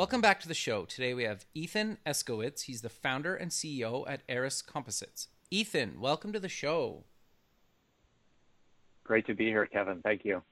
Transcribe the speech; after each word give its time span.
Welcome 0.00 0.22
back 0.22 0.40
to 0.40 0.48
the 0.48 0.54
show. 0.54 0.86
Today 0.86 1.12
we 1.12 1.24
have 1.24 1.44
Ethan 1.52 1.98
Escowitz. 2.06 2.62
He's 2.62 2.80
the 2.80 2.88
founder 2.88 3.34
and 3.36 3.50
CEO 3.50 4.02
at 4.08 4.22
Arris 4.30 4.62
Composites. 4.62 5.28
Ethan, 5.50 6.00
welcome 6.00 6.32
to 6.32 6.40
the 6.40 6.48
show. 6.48 7.04
Great 9.04 9.26
to 9.26 9.34
be 9.34 9.48
here, 9.48 9.66
Kevin. 9.66 10.00
Thank 10.02 10.24
you. 10.24 10.42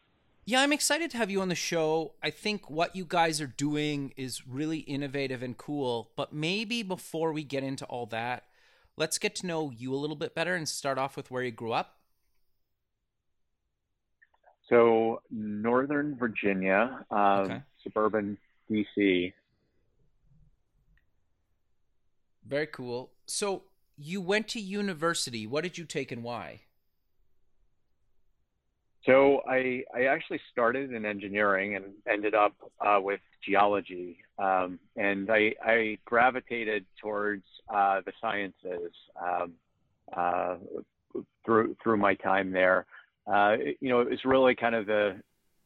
Yeah, 0.45 0.61
I'm 0.61 0.71
excited 0.71 1.11
to 1.13 1.17
have 1.17 1.31
you 1.31 1.41
on 1.41 1.49
the 1.49 1.55
show. 1.55 2.13
I 2.23 2.29
think 2.29 2.69
what 2.69 2.95
you 2.95 3.07
guys 3.07 3.41
are 3.41 3.47
doing 3.47 4.13
is 4.19 4.47
really 4.47 4.81
innovative 4.81 5.43
and 5.43 5.57
cool. 5.57 6.11
But 6.15 6.31
maybe 6.31 6.83
before 6.83 7.33
we 7.33 7.43
get 7.43 7.65
into 7.65 7.87
all 7.87 8.05
that, 8.05 8.45
let's 8.99 9.17
get 9.17 9.35
to 9.37 9.47
know 9.47 9.71
you 9.71 9.95
a 9.95 9.97
little 9.97 10.15
bit 10.15 10.35
better 10.35 10.57
and 10.57 10.69
start 10.69 10.99
off 10.99 11.17
with 11.17 11.31
where 11.31 11.43
you 11.43 11.53
grew 11.53 11.73
up. 11.73 11.97
So, 14.69 15.23
Northern 15.31 16.19
Virginia, 16.19 17.07
um, 17.11 17.19
okay. 17.19 17.63
suburban 17.83 18.37
DC. 18.71 19.33
Very 22.49 22.67
cool. 22.67 23.11
So, 23.27 23.65
you 23.97 24.21
went 24.21 24.49
to 24.49 24.61
university. 24.61 25.47
What 25.47 25.65
did 25.65 25.77
you 25.77 25.85
take 25.85 26.13
and 26.13 26.23
why? 26.23 26.63
So 29.05 29.41
I, 29.49 29.85
I 29.95 30.05
actually 30.05 30.41
started 30.53 30.93
in 30.93 31.07
engineering 31.07 31.77
and 31.77 31.87
ended 32.07 32.35
up 32.35 32.53
uh, 32.81 33.01
with 33.01 33.21
geology. 33.45 34.19
Um, 34.39 34.79
and 34.97 35.31
I, 35.31 35.55
I, 35.65 35.99
gravitated 36.05 36.85
towards 37.01 37.45
uh, 37.73 38.03
the 38.05 38.13
sciences 38.21 38.93
um, 39.21 39.53
uh, 40.15 40.57
through, 41.45 41.77
through 41.83 41.97
my 41.97 42.15
time 42.15 42.53
there. 42.53 42.87
Uh, 43.27 43.57
you 43.81 43.89
know, 43.89 44.01
it 44.01 44.11
was 44.11 44.25
really 44.25 44.55
kind 44.55 44.75
of 44.75 44.87
the 44.87 45.17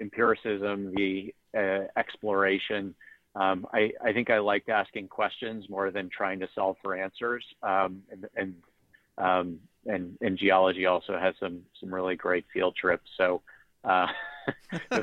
empiricism, 0.01 0.93
the 0.95 1.35
uh, 1.57 1.85
exploration. 1.99 2.95
Um, 3.35 3.67
I, 3.73 3.93
I, 4.05 4.13
think 4.13 4.29
I 4.29 4.39
liked 4.41 4.69
asking 4.69 5.09
questions 5.09 5.69
more 5.71 5.91
than 5.91 6.11
trying 6.11 6.41
to 6.41 6.49
solve 6.55 6.77
for 6.83 6.95
answers. 6.95 7.45
Um, 7.63 8.03
and, 8.11 8.27
and 8.37 8.55
um, 9.19 9.59
and, 9.87 10.17
and 10.21 10.39
geology 10.39 10.87
also 10.87 11.19
has 11.19 11.35
some 11.41 11.63
some 11.81 11.93
really 11.93 12.17
great 12.17 12.45
field 12.53 12.77
trips. 12.77 13.09
So 13.17 13.43
uh, 13.85 14.07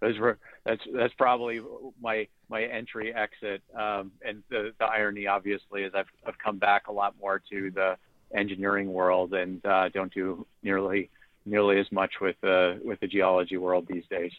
those 0.00 0.18
were 0.18 0.38
that's 0.64 0.82
that's 0.94 1.14
probably 1.14 1.60
my 2.00 2.28
my 2.48 2.64
entry 2.64 3.14
exit. 3.14 3.62
Um, 3.74 4.12
and 4.24 4.42
the, 4.48 4.72
the 4.78 4.84
irony, 4.84 5.26
obviously, 5.26 5.82
is 5.82 5.92
I've 5.94 6.06
I've 6.26 6.38
come 6.38 6.58
back 6.58 6.88
a 6.88 6.92
lot 6.92 7.14
more 7.20 7.42
to 7.50 7.70
the 7.70 7.96
engineering 8.34 8.92
world 8.92 9.34
and 9.34 9.64
uh, 9.66 9.88
don't 9.90 10.12
do 10.12 10.46
nearly 10.62 11.10
nearly 11.44 11.78
as 11.78 11.90
much 11.92 12.12
with 12.20 12.36
the 12.40 12.80
with 12.84 13.00
the 13.00 13.06
geology 13.06 13.56
world 13.56 13.86
these 13.88 14.04
days. 14.08 14.32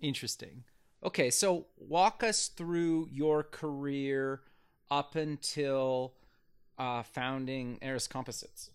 Interesting. 0.00 0.64
Okay, 1.02 1.30
so 1.30 1.66
walk 1.76 2.24
us 2.24 2.48
through 2.48 3.08
your 3.12 3.44
career 3.44 4.40
up 4.90 5.14
until 5.14 6.14
uh, 6.78 7.02
founding 7.02 7.78
Arris 7.82 8.08
Composites. 8.08 8.70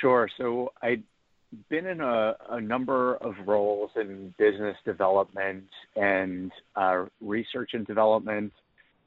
Sure. 0.00 0.28
So 0.38 0.72
I'd 0.82 1.02
been 1.68 1.86
in 1.86 2.00
a, 2.00 2.36
a 2.50 2.60
number 2.60 3.16
of 3.16 3.34
roles 3.46 3.90
in 3.96 4.34
business 4.38 4.76
development 4.84 5.68
and 5.96 6.52
uh, 6.76 7.06
research 7.20 7.70
and 7.72 7.86
development. 7.86 8.52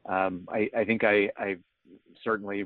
Um, 0.05 0.47
I, 0.51 0.69
I, 0.75 0.83
think 0.83 1.03
I, 1.03 1.29
I, 1.37 1.57
certainly 2.23 2.65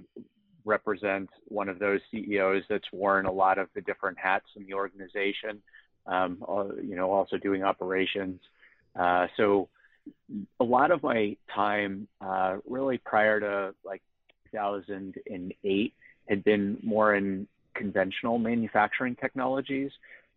represent 0.64 1.30
one 1.48 1.70
of 1.70 1.80
those 1.80 2.00
CEOs 2.12 2.64
that's 2.70 2.86
worn 2.92 3.26
a 3.26 3.32
lot 3.32 3.58
of 3.58 3.70
the 3.76 3.82
different 3.82 4.18
hats 4.18 4.48
in 4.56 4.66
the 4.66 4.74
organization. 4.74 5.62
Um, 6.08 6.38
you 6.84 6.96
know, 6.96 7.12
also 7.12 7.38
doing 7.38 7.64
operations. 7.64 8.40
Uh, 8.96 9.28
so 9.38 9.70
a 10.60 10.64
lot 10.64 10.92
of 10.92 11.02
my 11.04 11.36
time, 11.54 12.08
uh, 12.22 12.58
really 12.68 12.98
prior 13.00 13.40
to 13.40 13.74
like 13.84 14.02
2008, 14.52 15.94
had 16.30 16.44
been 16.44 16.78
more 16.84 17.16
in 17.16 17.48
conventional 17.74 18.38
manufacturing 18.38 19.16
technologies. 19.16 19.92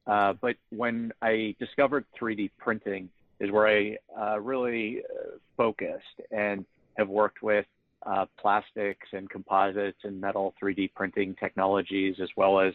Uh, 0.06 0.32
but 0.40 0.56
when 0.70 1.12
I 1.20 1.54
discovered 1.58 2.06
3D 2.20 2.50
printing, 2.58 3.10
is 3.40 3.50
where 3.50 3.68
I 3.68 3.96
uh, 4.20 4.40
really 4.40 5.02
uh, 5.02 5.36
focused 5.56 6.20
and 6.30 6.64
have 6.96 7.08
worked 7.08 7.42
with 7.42 7.66
uh, 8.04 8.26
plastics 8.40 9.06
and 9.12 9.28
composites 9.30 9.98
and 10.04 10.20
metal 10.20 10.54
3D 10.60 10.92
printing 10.94 11.34
technologies, 11.38 12.16
as 12.20 12.28
well 12.36 12.60
as 12.60 12.72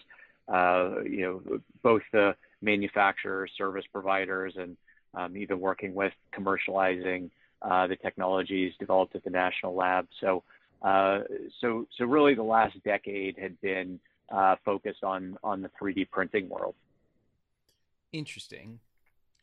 uh, 0.47 1.01
you 1.03 1.21
know 1.21 1.59
both 1.81 2.01
the 2.11 2.35
manufacturers, 2.63 3.51
service 3.57 3.85
providers, 3.91 4.53
and 4.57 4.78
um, 5.13 5.38
even 5.38 5.59
working 5.59 5.94
with 5.94 6.13
commercializing 6.35 7.29
uh, 7.62 7.88
the 7.88 7.96
technologies 7.96 8.74
developed 8.79 9.16
at 9.16 9.24
the 9.24 9.29
national 9.29 9.75
lab. 9.75 10.07
So, 10.19 10.44
so, 10.81 11.88
so 11.97 12.06
really, 12.06 12.34
the 12.34 12.44
last 12.44 12.75
decade 12.84 13.38
had 13.38 13.59
been 13.62 14.00
uh, 14.29 14.56
focused 14.66 15.03
on 15.03 15.38
on 15.44 15.62
the 15.62 15.69
3D 15.81 16.09
printing 16.09 16.50
world. 16.50 16.75
Interesting. 18.12 18.79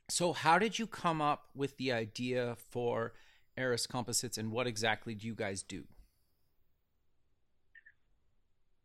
So, 0.09 0.32
how 0.32 0.59
did 0.59 0.78
you 0.78 0.86
come 0.86 1.22
up 1.22 1.47
with 1.54 1.76
the 1.76 1.92
idea 1.92 2.56
for 2.56 3.12
Arris 3.56 3.86
Composites, 3.86 4.38
and 4.38 4.50
what 4.50 4.66
exactly 4.66 5.14
do 5.14 5.26
you 5.26 5.34
guys 5.34 5.62
do? 5.62 5.84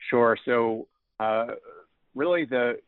Sure. 0.09 0.37
So, 0.45 0.87
uh, 1.19 1.47
really, 2.13 2.45
the 2.45 2.79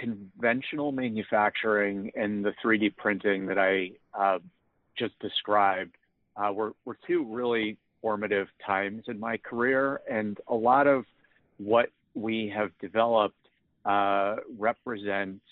conventional 0.00 0.92
manufacturing 0.92 2.10
and 2.16 2.44
the 2.44 2.52
3D 2.64 2.96
printing 2.96 3.46
that 3.46 3.58
I 3.58 3.90
uh, 4.18 4.38
just 4.98 5.18
described 5.20 5.94
uh, 6.36 6.52
were, 6.52 6.72
were 6.84 6.96
two 7.06 7.24
really 7.24 7.76
formative 8.00 8.48
times 8.66 9.04
in 9.08 9.20
my 9.20 9.36
career. 9.36 10.00
And 10.10 10.38
a 10.48 10.54
lot 10.54 10.86
of 10.86 11.04
what 11.58 11.90
we 12.14 12.52
have 12.54 12.70
developed 12.80 13.36
uh, 13.84 14.36
represents 14.58 15.44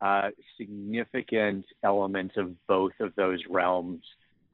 uh, 0.00 0.30
significant 0.56 1.64
elements 1.82 2.36
of 2.36 2.54
both 2.68 2.92
of 3.00 3.14
those 3.16 3.40
realms 3.50 4.02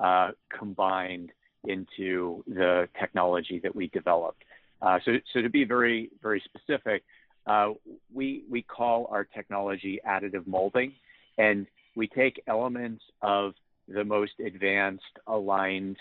uh, 0.01 0.31
combined 0.49 1.31
into 1.65 2.43
the 2.47 2.89
technology 2.99 3.61
that 3.63 3.77
we 3.77 3.89
developed. 3.89 4.43
Uh, 4.81 4.99
so, 5.05 5.13
so 5.33 5.43
to 5.43 5.51
be 5.51 5.65
very, 5.65 6.11
very 6.23 6.43
specific, 6.45 7.03
uh, 7.47 7.71
we 8.13 8.45
we 8.51 8.63
call 8.63 9.07
our 9.11 9.25
technology 9.25 10.01
additive 10.07 10.47
molding, 10.47 10.93
and 11.39 11.67
we 11.95 12.09
take 12.09 12.43
elements 12.47 13.05
of 13.23 13.55
the 13.89 14.05
most 14.05 14.33
advanced 14.45 15.05
aligned 15.27 15.99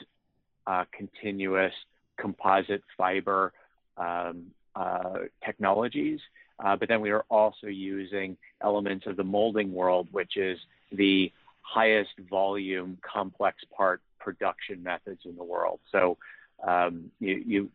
uh, 0.66 0.86
continuous 0.98 1.74
composite 2.18 2.84
fiber 2.98 3.52
um, 3.98 4.46
uh, 4.76 5.20
technologies, 5.46 6.20
uh, 6.64 6.76
but 6.76 6.88
then 6.88 7.02
we 7.02 7.12
are 7.12 7.26
also 7.30 7.68
using 7.68 8.38
elements 8.62 9.06
of 9.06 9.18
the 9.18 9.24
molding 9.24 9.74
world, 9.74 10.08
which 10.12 10.38
is 10.38 10.58
the 10.92 11.32
highest 11.62 12.12
volume 12.30 12.98
complex 13.02 13.58
part 13.76 14.02
production 14.20 14.82
methods 14.82 15.22
in 15.26 15.36
the 15.36 15.44
world. 15.44 15.80
So 15.92 16.18
um, 16.66 17.12
you, 17.20 17.44
you, 17.46 17.70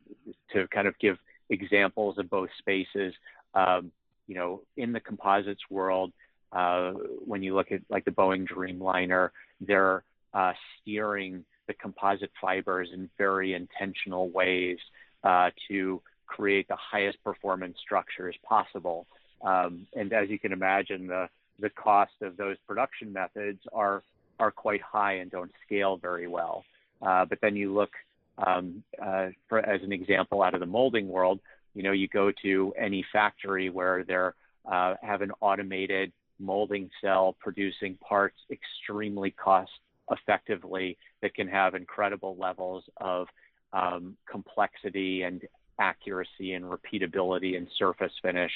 to 0.52 0.66
kind 0.69 0.88
of 0.88 0.98
give 0.98 1.19
examples 1.50 2.19
of 2.19 2.31
both 2.31 2.48
spaces, 2.58 3.14
um, 3.54 3.90
you 4.26 4.34
know, 4.34 4.62
in 4.76 4.92
the 4.92 5.00
composites 5.00 5.62
world, 5.70 6.12
uh, 6.52 6.92
when 7.24 7.42
you 7.42 7.54
look 7.54 7.72
at 7.72 7.82
like 7.88 8.04
the 8.04 8.10
Boeing 8.10 8.46
Dreamliner, 8.46 9.30
they're 9.60 10.02
uh, 10.34 10.52
steering 10.80 11.44
the 11.66 11.74
composite 11.74 12.30
fibers 12.40 12.88
in 12.92 13.08
very 13.18 13.54
intentional 13.54 14.30
ways 14.30 14.78
uh, 15.24 15.50
to 15.68 16.00
create 16.26 16.68
the 16.68 16.76
highest 16.76 17.22
performance 17.24 17.76
structures 17.80 18.36
possible. 18.42 19.06
Um, 19.42 19.86
and 19.94 20.12
as 20.12 20.28
you 20.28 20.38
can 20.38 20.52
imagine, 20.52 21.06
the 21.06 21.28
the 21.60 21.70
cost 21.70 22.12
of 22.22 22.36
those 22.36 22.56
production 22.66 23.12
methods 23.12 23.60
are 23.72 24.02
are 24.38 24.50
quite 24.50 24.80
high 24.80 25.14
and 25.14 25.30
don't 25.30 25.50
scale 25.66 25.96
very 25.96 26.28
well. 26.28 26.64
Uh, 27.02 27.24
but 27.24 27.40
then 27.40 27.56
you 27.56 27.72
look, 27.72 27.90
um, 28.38 28.82
uh, 29.02 29.28
for 29.48 29.58
as 29.58 29.82
an 29.82 29.92
example, 29.92 30.42
out 30.42 30.54
of 30.54 30.60
the 30.60 30.66
molding 30.66 31.08
world, 31.08 31.40
you 31.78 31.84
know, 31.84 31.92
you 31.92 32.08
go 32.08 32.32
to 32.42 32.75
any 32.76 33.06
factory 33.12 33.70
where 33.70 34.02
they're 34.02 34.34
uh, 34.69 34.94
have 35.00 35.22
an 35.22 35.30
automated 35.40 36.12
molding 36.40 36.90
cell 37.00 37.36
producing 37.38 37.96
parts 37.96 38.36
extremely 38.50 39.30
cost 39.30 39.70
effectively 40.10 40.98
that 41.22 41.32
can 41.36 41.46
have 41.46 41.76
incredible 41.76 42.36
levels 42.36 42.82
of 42.96 43.28
um, 43.72 44.16
complexity 44.28 45.22
and 45.22 45.42
accuracy 45.78 46.54
and 46.54 46.64
repeatability 46.64 47.56
and 47.56 47.69
surface 47.78 48.12
finish. 48.22 48.50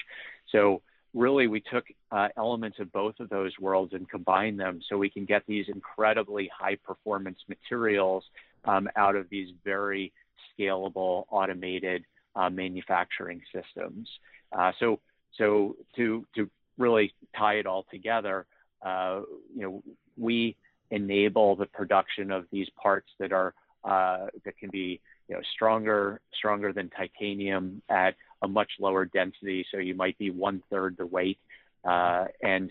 So 0.50 0.82
really 1.14 1.46
we 1.46 1.60
took 1.60 1.84
uh, 2.10 2.26
elements 2.36 2.80
of 2.80 2.90
both 2.90 3.20
of 3.20 3.28
those 3.28 3.52
worlds 3.60 3.92
and 3.92 4.10
combined 4.10 4.58
them 4.58 4.80
so 4.88 4.98
we 4.98 5.10
can 5.10 5.26
get 5.26 5.44
these 5.46 5.66
incredibly 5.68 6.50
high 6.52 6.76
performance 6.84 7.38
materials 7.48 8.24
um, 8.64 8.88
out 8.96 9.14
of 9.14 9.28
these 9.30 9.50
very 9.64 10.12
scalable 10.58 11.24
automated 11.30 12.04
uh, 12.36 12.50
manufacturing 12.50 13.40
systems. 13.54 14.08
Uh, 14.56 14.72
so 14.78 15.00
so 15.38 15.76
to 15.96 16.26
to 16.34 16.50
really 16.78 17.12
tie 17.36 17.54
it 17.54 17.66
all 17.66 17.86
together, 17.90 18.46
uh, 18.84 19.20
you 19.54 19.62
know, 19.62 19.82
we 20.16 20.56
enable 20.90 21.56
the 21.56 21.66
production 21.66 22.30
of 22.30 22.46
these 22.50 22.68
parts 22.80 23.08
that 23.18 23.32
are 23.32 23.54
uh, 23.84 24.26
that 24.44 24.56
can 24.58 24.70
be 24.70 25.00
you 25.28 25.34
know 25.34 25.40
stronger 25.54 26.20
stronger 26.34 26.72
than 26.72 26.90
titanium 26.90 27.82
at 27.88 28.14
a 28.42 28.48
much 28.48 28.70
lower 28.78 29.04
density. 29.04 29.64
So 29.70 29.78
you 29.78 29.94
might 29.94 30.18
be 30.18 30.30
one 30.30 30.62
third 30.70 30.96
the 30.98 31.06
weight, 31.06 31.38
uh, 31.84 32.26
and 32.42 32.70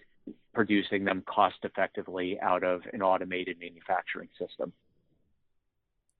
producing 0.53 1.05
them 1.05 1.23
cost 1.25 1.57
effectively 1.63 2.39
out 2.39 2.63
of 2.63 2.81
an 2.93 3.01
automated 3.01 3.57
manufacturing 3.59 4.29
system. 4.37 4.73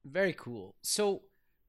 Very 0.06 0.34
cool. 0.34 0.74
So 0.82 1.22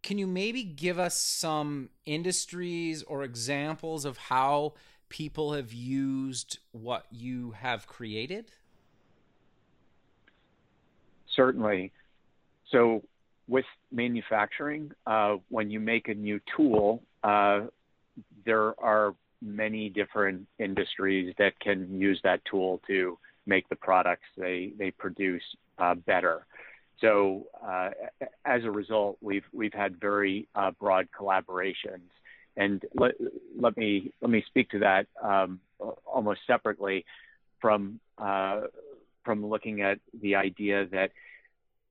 can 0.03 0.19
you 0.19 0.27
maybe 0.27 0.65
give 0.65 0.99
us 0.99 1.17
some 1.17 1.89
industries 2.05 3.03
or 3.05 3.23
examples 3.23 4.05
of 4.05 4.17
how 4.17 4.75
people 5.09 5.53
have 5.53 5.73
used 5.73 6.59
what 6.73 7.07
you 7.11 7.53
have 7.53 7.87
created? 7.87 8.51
Certainly. 11.35 11.93
So, 12.71 13.03
with 13.49 13.65
manufacturing, 13.91 14.93
uh, 15.07 15.37
when 15.49 15.71
you 15.71 15.81
make 15.81 16.09
a 16.09 16.15
new 16.15 16.41
tool, 16.57 17.03
uh, 17.23 17.63
there 18.45 18.79
are 18.81 19.15
many 19.41 19.89
different 19.89 20.47
industries 20.59 21.35
that 21.39 21.59
can 21.61 22.01
use 22.01 22.21
that 22.25 22.45
tool 22.45 22.81
to 22.87 23.19
make 23.47 23.69
the 23.69 23.77
products 23.77 24.27
they, 24.37 24.73
they 24.79 24.91
produce 24.91 25.43
uh, 25.79 25.95
better. 25.95 26.47
So 27.03 27.49
uh, 27.63 27.91
as 28.47 28.65
a 28.65 28.71
result, 28.71 29.19
we've 29.21 29.45
we've 29.53 29.75
had 29.75 30.01
very 30.01 30.49
uh, 30.55 30.71
broad 30.81 31.09
collaborations, 31.19 32.09
and 32.57 32.83
let, 32.95 33.13
let 33.59 33.77
me 33.77 34.13
let 34.23 34.31
me 34.31 34.43
speak 34.47 34.71
to 34.71 34.79
that 34.79 35.09
um, 35.23 35.61
almost 36.07 36.41
separately 36.47 37.05
from 37.61 38.01
uh, 38.19 38.63
from 39.25 39.45
looking 39.45 39.83
at 39.83 39.99
the 40.23 40.37
idea 40.37 40.87
that 40.93 41.11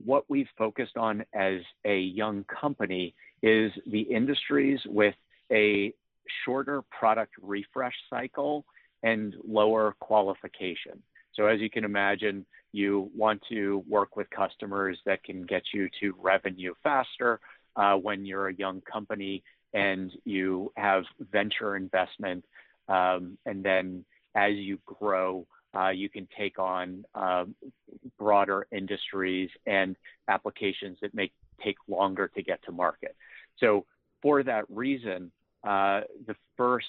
what 0.04 0.24
we've 0.30 0.48
focused 0.58 0.98
on 0.98 1.25
as 1.34 1.60
a 1.86 2.00
young 2.00 2.46
company 2.46 3.13
is 3.44 3.72
the 3.86 4.02
industries 4.02 4.80
with 4.86 5.16
a 5.52 5.94
shorter 6.46 6.81
product 6.84 7.34
refresh 7.42 7.94
cycle 8.10 8.66
and 9.04 9.36
lower 9.48 9.96
qualification. 10.00 11.02
So 11.33 11.48
as 11.48 11.60
you 11.60 11.69
can 11.69 11.83
imagine, 11.83 12.45
you 12.72 13.10
want 13.16 13.42
to 13.50 13.83
work 13.88 14.16
with 14.16 14.30
customers 14.30 14.98
that 15.06 15.24
can 15.24 15.45
get 15.45 15.63
you 15.74 15.89
to 16.00 16.13
revenue 16.19 16.74
faster 16.83 17.39
uh, 17.75 17.95
when 17.95 18.25
you're 18.25 18.50
a 18.50 18.54
young 18.54 18.81
company 18.81 19.44
and 19.74 20.12
you 20.25 20.72
have 20.75 21.04
venture 21.31 21.75
investment. 21.75 22.44
Um, 22.88 23.38
and 23.45 23.63
then 23.63 24.06
as 24.36 24.54
you 24.56 24.80
grow, 24.86 25.48
uh, 25.75 25.89
you 25.89 26.10
can 26.10 26.28
take 26.38 26.60
on 26.60 27.06
uh, 27.16 27.45
broader 28.18 28.68
industries 28.72 29.50
and 29.66 29.95
applications 30.27 30.98
that 31.01 31.13
may 31.13 31.31
take 31.63 31.77
longer 31.88 32.27
to 32.36 32.44
get 32.44 32.62
to 32.66 32.72
market. 32.72 33.16
So 33.57 33.86
for 34.22 34.44
that 34.44 34.66
reason, 34.69 35.31
uh, 35.63 36.01
the 36.27 36.36
first 36.57 36.88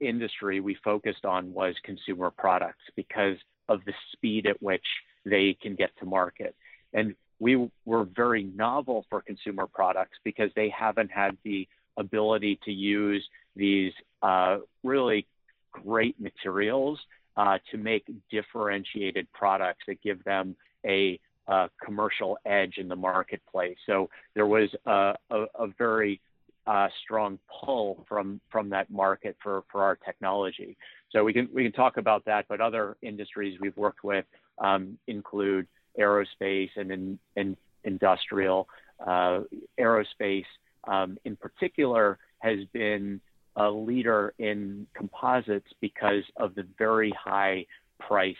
industry 0.00 0.60
we 0.60 0.76
focused 0.84 1.24
on 1.24 1.52
was 1.52 1.74
consumer 1.82 2.30
products 2.30 2.82
because 2.94 3.36
of 3.68 3.84
the 3.84 3.92
speed 4.12 4.46
at 4.46 4.60
which 4.62 4.84
they 5.24 5.56
can 5.60 5.74
get 5.74 5.90
to 5.98 6.06
market. 6.06 6.54
And 6.92 7.14
we 7.38 7.68
were 7.84 8.04
very 8.04 8.44
novel 8.44 9.04
for 9.10 9.20
consumer 9.20 9.66
products 9.66 10.18
because 10.24 10.50
they 10.56 10.68
haven't 10.70 11.10
had 11.10 11.36
the 11.44 11.68
ability 11.96 12.58
to 12.64 12.72
use 12.72 13.26
these 13.54 13.92
uh, 14.22 14.58
really 14.82 15.26
great 15.72 16.18
materials 16.20 16.98
uh, 17.36 17.58
to 17.70 17.76
make 17.76 18.04
differentiated 18.30 19.30
products 19.32 19.84
that 19.86 20.00
give 20.02 20.22
them 20.24 20.56
a, 20.86 21.18
a, 21.48 21.68
commercial 21.84 22.38
edge 22.46 22.74
in 22.78 22.88
the 22.88 22.96
marketplace. 22.96 23.76
So 23.86 24.08
there 24.34 24.46
was 24.46 24.70
a, 24.86 25.14
a, 25.30 25.44
a 25.58 25.66
very 25.78 26.20
uh, 26.66 26.88
strong 27.04 27.38
pull 27.48 28.04
from 28.08 28.40
from 28.50 28.70
that 28.70 28.90
market 28.90 29.36
for 29.42 29.62
for 29.70 29.82
our 29.82 29.96
technology. 29.96 30.76
So 31.16 31.24
we 31.24 31.32
can 31.32 31.48
we 31.50 31.62
can 31.62 31.72
talk 31.72 31.96
about 31.96 32.26
that, 32.26 32.44
but 32.46 32.60
other 32.60 32.98
industries 33.00 33.58
we've 33.58 33.76
worked 33.78 34.04
with 34.04 34.26
um, 34.58 34.98
include 35.06 35.66
aerospace 35.98 36.68
and 36.76 36.90
in, 36.92 37.18
in 37.36 37.56
industrial. 37.84 38.68
Uh, 39.00 39.40
aerospace, 39.80 40.44
um, 40.86 41.16
in 41.24 41.34
particular, 41.34 42.18
has 42.40 42.58
been 42.74 43.18
a 43.56 43.70
leader 43.70 44.34
in 44.38 44.86
composites 44.92 45.72
because 45.80 46.22
of 46.36 46.54
the 46.54 46.66
very 46.76 47.14
high 47.18 47.64
price 47.98 48.36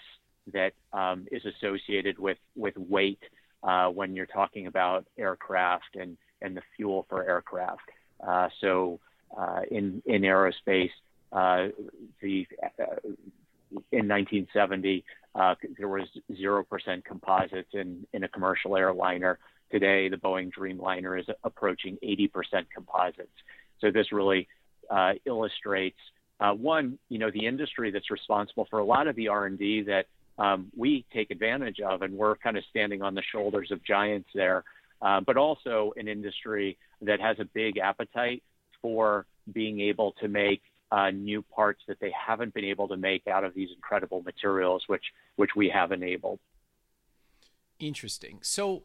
that 0.53 0.75
um, 0.93 1.27
is 1.33 1.43
associated 1.47 2.19
with 2.19 2.37
with 2.57 2.77
weight 2.77 3.23
uh, 3.63 3.89
when 3.89 4.15
you're 4.15 4.27
talking 4.27 4.67
about 4.67 5.07
aircraft 5.17 5.97
and 5.99 6.19
and 6.43 6.55
the 6.55 6.63
fuel 6.77 7.07
for 7.09 7.25
aircraft. 7.25 7.89
Uh, 8.21 8.51
so 8.61 9.01
uh, 9.35 9.63
in 9.71 10.03
in 10.05 10.21
aerospace, 10.21 10.91
uh, 11.33 11.69
in 13.93 14.09
1970 14.09 15.05
there 15.79 15.89
was 15.89 16.09
zero 16.35 16.65
percent 16.65 17.05
composites 17.05 17.71
in 17.73 18.07
in 18.13 18.25
a 18.25 18.29
commercial 18.29 18.77
airliner. 18.77 19.39
Today, 19.71 20.09
the 20.09 20.17
Boeing 20.17 20.53
Dreamliner 20.57 21.19
is 21.19 21.27
approaching 21.43 21.99
80% 22.01 22.31
composites. 22.73 23.29
So 23.81 23.91
this 23.91 24.13
really 24.13 24.47
uh, 24.89 25.15
illustrates 25.25 25.99
uh, 26.39 26.53
one, 26.53 26.99
you 27.09 27.19
know, 27.19 27.31
the 27.31 27.47
industry 27.47 27.91
that's 27.91 28.11
responsible 28.11 28.67
for 28.69 28.79
a 28.79 28.85
lot 28.85 29.07
of 29.07 29.17
the 29.17 29.29
R&D 29.29 29.85
that 29.85 30.07
um, 30.39 30.71
we 30.77 31.05
take 31.13 31.31
advantage 31.31 31.81
of, 31.81 32.03
and 32.03 32.15
we're 32.15 32.37
kind 32.37 32.59
of 32.59 32.65
standing 32.69 33.03
on 33.03 33.15
the 33.15 33.23
shoulders 33.33 33.71
of 33.71 33.83
giants 33.85 34.29
there. 34.35 34.65
Uh, 35.03 35.21
but 35.21 35.37
also 35.37 35.93
an 35.97 36.09
industry 36.09 36.79
that 37.03 37.21
has 37.21 37.37
a 37.39 37.45
big 37.45 37.77
appetite 37.77 38.43
for 38.81 39.27
being 39.53 39.81
able 39.81 40.13
to 40.13 40.27
make 40.27 40.63
uh, 40.91 41.11
new 41.11 41.43
parts 41.43 41.83
that 41.89 41.99
they 42.01 42.13
haven't 42.13 42.55
been 42.55 42.65
able 42.65 42.89
to 42.89 42.97
make 42.97 43.27
out 43.27 43.45
of 43.45 43.55
these 43.55 43.71
incredible 43.75 44.23
materials, 44.23 44.85
which 44.87 45.05
which 45.37 45.51
we 45.57 45.69
have 45.69 45.93
enabled. 45.93 46.39
Interesting. 47.79 48.39
So, 48.43 48.85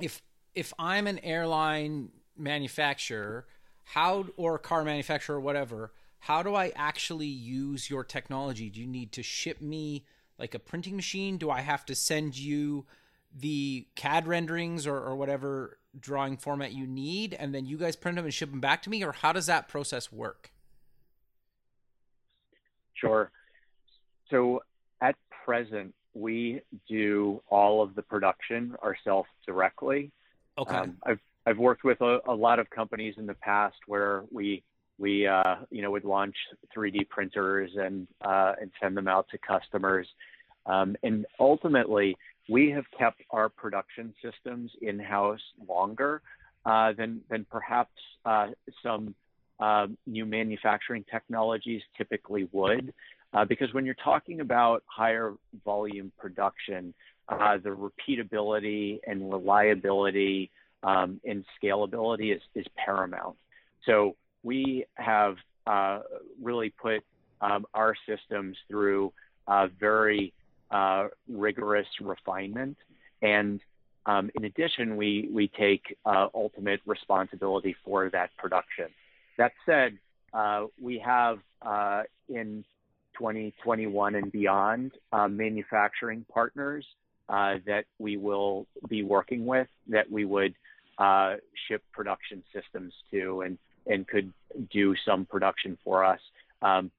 if 0.00 0.22
if 0.54 0.72
I'm 0.78 1.06
an 1.06 1.18
airline 1.20 2.10
manufacturer, 2.36 3.46
how 3.84 4.26
or 4.36 4.58
car 4.58 4.84
manufacturer 4.84 5.36
or 5.36 5.40
whatever, 5.40 5.92
how 6.20 6.42
do 6.42 6.54
I 6.54 6.72
actually 6.76 7.26
use 7.26 7.88
your 7.88 8.04
technology? 8.04 8.68
Do 8.68 8.80
you 8.80 8.86
need 8.86 9.12
to 9.12 9.22
ship 9.22 9.60
me 9.60 10.04
like 10.38 10.54
a 10.54 10.58
printing 10.58 10.96
machine? 10.96 11.38
Do 11.38 11.50
I 11.50 11.60
have 11.60 11.86
to 11.86 11.94
send 11.94 12.36
you 12.36 12.86
the 13.34 13.86
CAD 13.94 14.26
renderings 14.26 14.86
or, 14.86 14.96
or 14.96 15.16
whatever 15.16 15.78
drawing 15.98 16.36
format 16.36 16.72
you 16.72 16.86
need, 16.86 17.34
and 17.34 17.54
then 17.54 17.66
you 17.66 17.76
guys 17.76 17.96
print 17.96 18.16
them 18.16 18.24
and 18.24 18.34
ship 18.34 18.50
them 18.50 18.60
back 18.60 18.82
to 18.82 18.90
me, 18.90 19.04
or 19.04 19.12
how 19.12 19.32
does 19.32 19.46
that 19.46 19.68
process 19.68 20.12
work? 20.12 20.52
Sure. 23.00 23.30
So 24.30 24.62
at 25.00 25.16
present, 25.44 25.94
we 26.14 26.60
do 26.88 27.42
all 27.48 27.82
of 27.82 27.94
the 27.94 28.02
production 28.02 28.76
ourselves 28.82 29.28
directly. 29.46 30.10
Okay. 30.58 30.74
Um, 30.74 30.96
I've 31.04 31.20
I've 31.46 31.58
worked 31.58 31.84
with 31.84 32.00
a, 32.00 32.20
a, 32.28 32.34
lot 32.34 32.58
of 32.58 32.68
companies 32.68 33.14
in 33.16 33.26
the 33.26 33.34
past 33.34 33.76
where 33.86 34.24
we 34.30 34.62
we 34.98 35.26
uh, 35.26 35.56
you 35.70 35.82
know 35.82 35.90
would 35.90 36.04
launch 36.04 36.34
3D 36.76 37.08
printers 37.08 37.70
and 37.76 38.06
uh, 38.22 38.54
and 38.60 38.70
send 38.80 38.96
them 38.96 39.08
out 39.08 39.26
to 39.30 39.38
customers, 39.38 40.06
um, 40.66 40.96
and 41.02 41.26
ultimately 41.38 42.16
we 42.48 42.70
have 42.70 42.84
kept 42.96 43.22
our 43.30 43.48
production 43.48 44.12
systems 44.22 44.70
in 44.82 44.98
house 44.98 45.40
longer 45.68 46.20
uh, 46.66 46.92
than 46.92 47.20
than 47.30 47.46
perhaps 47.50 47.92
uh, 48.24 48.48
some 48.82 49.14
uh, 49.60 49.86
new 50.06 50.26
manufacturing 50.26 51.04
technologies 51.10 51.82
typically 51.96 52.48
would, 52.52 52.92
uh, 53.32 53.44
because 53.44 53.72
when 53.72 53.84
you're 53.84 53.94
talking 54.02 54.40
about 54.40 54.82
higher 54.86 55.34
volume 55.64 56.10
production, 56.18 56.94
uh, 57.28 57.58
the 57.58 57.70
repeatability 57.70 58.98
and 59.06 59.30
reliability 59.32 60.50
um, 60.82 61.20
and 61.24 61.44
scalability 61.62 62.34
is 62.34 62.42
is 62.54 62.66
paramount. 62.76 63.36
So 63.86 64.16
we 64.42 64.86
have 64.94 65.36
uh, 65.66 66.00
really 66.42 66.70
put 66.70 67.04
um, 67.40 67.66
our 67.74 67.94
systems 68.06 68.56
through 68.68 69.12
very 69.78 70.32
uh, 70.70 71.08
rigorous 71.28 71.86
refinement. 72.00 72.76
And 73.22 73.60
um, 74.06 74.30
in 74.34 74.44
addition, 74.44 74.96
we, 74.96 75.28
we 75.32 75.48
take 75.48 75.96
uh, 76.06 76.28
ultimate 76.34 76.80
responsibility 76.86 77.74
for 77.84 78.08
that 78.10 78.30
production. 78.36 78.86
That 79.38 79.52
said, 79.66 79.98
uh, 80.32 80.66
we 80.80 80.98
have 81.04 81.38
uh, 81.62 82.02
in 82.28 82.64
2021 83.18 84.14
and 84.14 84.32
beyond 84.32 84.92
uh, 85.12 85.28
manufacturing 85.28 86.24
partners 86.32 86.84
that 87.28 87.84
we 87.98 88.16
will 88.16 88.66
be 88.88 89.04
working 89.04 89.46
with 89.46 89.68
that 89.88 90.10
we 90.10 90.24
would 90.24 90.54
ship 91.68 91.82
production 91.92 92.42
systems 92.52 92.92
to 93.10 93.42
and, 93.42 93.58
and 93.86 94.06
could 94.08 94.32
do 94.72 94.94
some 95.06 95.24
production 95.24 95.78
for 95.84 96.04
us, 96.04 96.20
um, 96.62 96.90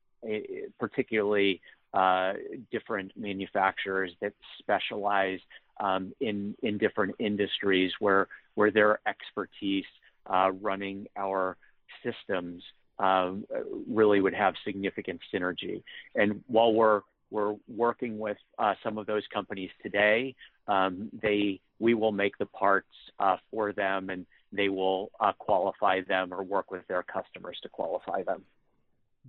particularly 0.80 1.62
uh, 1.94 2.34
different 2.72 3.12
manufacturers 3.18 4.12
that 4.22 4.34
specialize 4.60 5.40
um, 5.82 6.14
in 6.22 6.56
in 6.64 6.78
different 6.78 7.16
industries 7.20 7.92
where 8.00 8.28
where 8.56 8.72
their 8.72 9.00
expertise 9.06 9.86
uh, 10.28 10.52
running 10.62 11.08
our 11.18 11.58
systems 12.04 12.64
um, 13.00 13.46
really 13.90 14.22
would 14.22 14.34
have 14.34 14.54
significant 14.64 15.22
synergy. 15.34 15.84
And 16.16 16.44
while 16.48 16.74
we're 16.74 17.02
we're 17.30 17.56
working 17.70 18.20
with 18.20 18.38
uh, 18.60 18.74
some 18.84 18.98
of 18.98 19.06
those 19.06 19.24
companies 19.34 19.70
today, 19.82 20.36
um, 20.68 21.10
they 21.22 21.62
we 21.80 21.94
will 21.94 22.12
make 22.12 22.38
the 22.38 22.46
parts 22.46 22.94
uh, 23.20 23.38
for 23.50 23.72
them, 23.74 24.10
and 24.10 24.26
they 24.52 24.70
will 24.70 25.12
uh, 25.20 25.32
qualify 25.34 26.02
them 26.02 26.34
or 26.34 26.44
work 26.44 26.70
with 26.72 26.86
their 26.88 27.04
customers 27.04 27.58
to 27.64 27.70
qualify 27.70 28.24
them. 28.24 28.44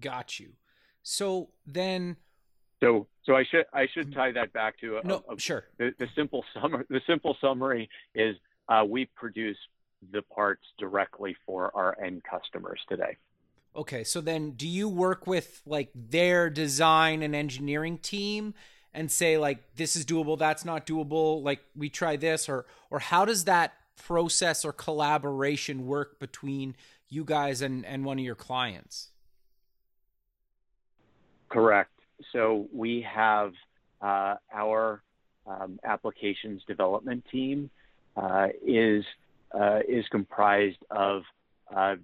Got 0.00 0.40
you. 0.40 0.50
So 1.02 1.48
then 1.66 2.16
so, 2.82 3.06
so 3.24 3.36
I 3.36 3.44
should 3.44 3.66
I 3.72 3.86
should 3.94 4.12
tie 4.12 4.32
that 4.32 4.52
back 4.52 4.78
to 4.80 4.98
a, 4.98 5.06
no, 5.06 5.24
a, 5.30 5.38
sure. 5.38 5.64
The, 5.78 5.94
the, 5.98 6.08
simple 6.16 6.44
summary 6.52 6.84
the 6.88 7.00
simple 7.06 7.36
summary 7.40 7.88
is 8.14 8.36
uh, 8.68 8.84
we 8.86 9.06
produce 9.14 9.56
the 10.10 10.22
parts 10.22 10.64
directly 10.78 11.36
for 11.46 11.70
our 11.74 11.96
end 12.02 12.22
customers 12.24 12.80
today. 12.88 13.16
Okay, 13.74 14.04
so 14.04 14.20
then 14.20 14.50
do 14.50 14.68
you 14.68 14.88
work 14.88 15.26
with 15.26 15.62
like 15.64 15.90
their 15.94 16.50
design 16.50 17.22
and 17.22 17.34
engineering 17.34 17.98
team 17.98 18.54
and 18.92 19.10
say 19.10 19.38
like 19.38 19.74
this 19.76 19.96
is 19.96 20.04
doable, 20.04 20.38
that's 20.38 20.64
not 20.64 20.86
doable, 20.86 21.42
like 21.42 21.60
we 21.74 21.88
try 21.88 22.16
this 22.16 22.48
or 22.48 22.66
or 22.90 22.98
how 22.98 23.24
does 23.24 23.44
that 23.44 23.74
process 23.96 24.64
or 24.64 24.72
collaboration 24.72 25.86
work 25.86 26.18
between 26.18 26.74
you 27.08 27.24
guys 27.24 27.62
and 27.62 27.86
and 27.86 28.04
one 28.04 28.18
of 28.18 28.24
your 28.24 28.34
clients? 28.34 29.08
Correct 31.48 31.92
so 32.30 32.68
we 32.72 33.02
have 33.02 33.52
uh, 34.00 34.36
our 34.52 35.02
um, 35.46 35.78
applications 35.84 36.62
development 36.66 37.24
team 37.30 37.70
uh, 38.16 38.48
is 38.64 39.04
uh, 39.58 39.80
is 39.88 40.04
comprised 40.10 40.78
of 40.90 41.22
uh, 41.74 41.96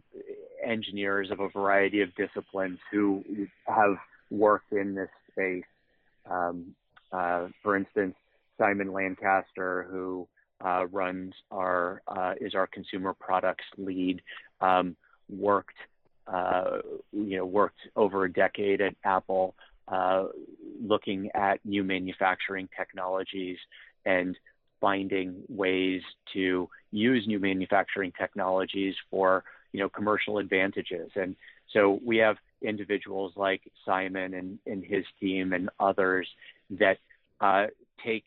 engineers 0.64 1.31
of 1.31 1.40
a 1.40 1.49
variety 1.49 2.00
of 2.00 2.14
disciplines 2.14 2.78
who 2.90 3.25
have 3.67 3.97
worked 4.31 4.73
in 4.73 4.95
this 4.95 5.09
space. 5.31 5.64
Um, 6.31 6.75
uh, 7.12 7.49
for 7.62 7.76
instance, 7.76 8.14
Simon 8.59 8.93
Lancaster, 8.93 9.87
who 9.90 10.26
uh, 10.64 10.87
runs 10.87 11.33
our 11.50 12.02
is 12.40 12.55
our 12.55 12.67
consumer 12.67 13.14
products 13.14 13.64
lead, 13.76 14.21
um, 14.61 14.97
worked 15.31 15.76
you 17.12 17.37
know 17.37 17.47
worked 17.47 17.81
over 17.97 18.25
a 18.25 18.33
decade 18.33 18.81
at 18.81 18.95
Apple. 19.05 19.55
Uh, 19.87 20.26
looking 20.83 21.31
at 21.35 21.64
new 21.64 21.83
manufacturing 21.83 22.69
technologies 22.76 23.57
and 24.05 24.37
finding 24.80 25.42
ways 25.49 26.02
to 26.32 26.68
use 26.90 27.26
new 27.26 27.38
manufacturing 27.38 28.12
technologies 28.18 28.94
for 29.11 29.44
you 29.73 29.80
know 29.80 29.88
commercial 29.88 30.38
advantages. 30.38 31.11
And 31.14 31.37
so 31.73 32.00
we 32.04 32.16
have 32.18 32.37
individuals 32.62 33.32
like 33.37 33.61
Simon 33.85 34.35
and, 34.35 34.58
and 34.66 34.85
his 34.85 35.04
team 35.20 35.52
and 35.52 35.70
others 35.78 36.28
that 36.70 36.99
uh, 37.40 37.66
take 38.04 38.25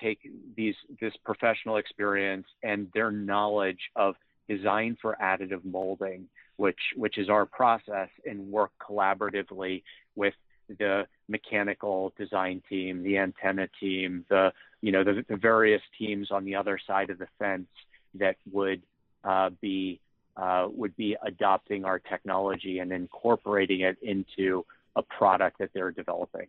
take 0.00 0.18
these 0.56 0.74
this 1.00 1.14
professional 1.24 1.76
experience 1.76 2.46
and 2.62 2.88
their 2.94 3.10
knowledge 3.10 3.80
of 3.96 4.14
design 4.48 4.96
for 5.00 5.16
additive 5.22 5.64
molding, 5.64 6.26
which 6.56 6.78
which 6.96 7.18
is 7.18 7.28
our 7.28 7.46
process, 7.46 8.08
and 8.24 8.50
work 8.50 8.70
collaboratively 8.80 9.82
with 10.14 10.34
the 10.78 11.06
mechanical 11.28 12.12
design 12.18 12.62
team, 12.68 13.02
the 13.02 13.16
antenna 13.18 13.68
team, 13.80 14.24
the 14.28 14.52
you 14.80 14.92
know 14.92 15.04
the, 15.04 15.24
the 15.28 15.36
various 15.36 15.82
teams 15.98 16.30
on 16.30 16.44
the 16.44 16.54
other 16.54 16.78
side 16.86 17.10
of 17.10 17.18
the 17.18 17.28
fence 17.38 17.68
that 18.14 18.36
would 18.50 18.82
uh, 19.24 19.50
be 19.60 20.00
uh, 20.36 20.68
would 20.70 20.96
be 20.96 21.16
adopting 21.26 21.84
our 21.84 21.98
technology 21.98 22.78
and 22.78 22.92
incorporating 22.92 23.80
it 23.80 23.98
into 24.02 24.64
a 24.94 25.02
product 25.02 25.58
that 25.58 25.70
they're 25.74 25.90
developing. 25.90 26.46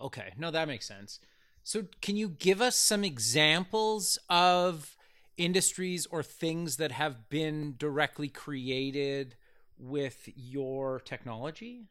Okay, 0.00 0.32
no, 0.38 0.50
that 0.50 0.66
makes 0.66 0.86
sense. 0.86 1.20
So, 1.62 1.84
can 2.00 2.16
you 2.16 2.30
give 2.30 2.62
us 2.62 2.76
some 2.76 3.04
examples 3.04 4.18
of 4.30 4.96
industries 5.36 6.06
or 6.06 6.22
things 6.22 6.76
that 6.76 6.92
have 6.92 7.28
been 7.28 7.74
directly 7.76 8.28
created 8.28 9.36
with 9.78 10.28
your 10.34 11.00
technology? 11.00 11.84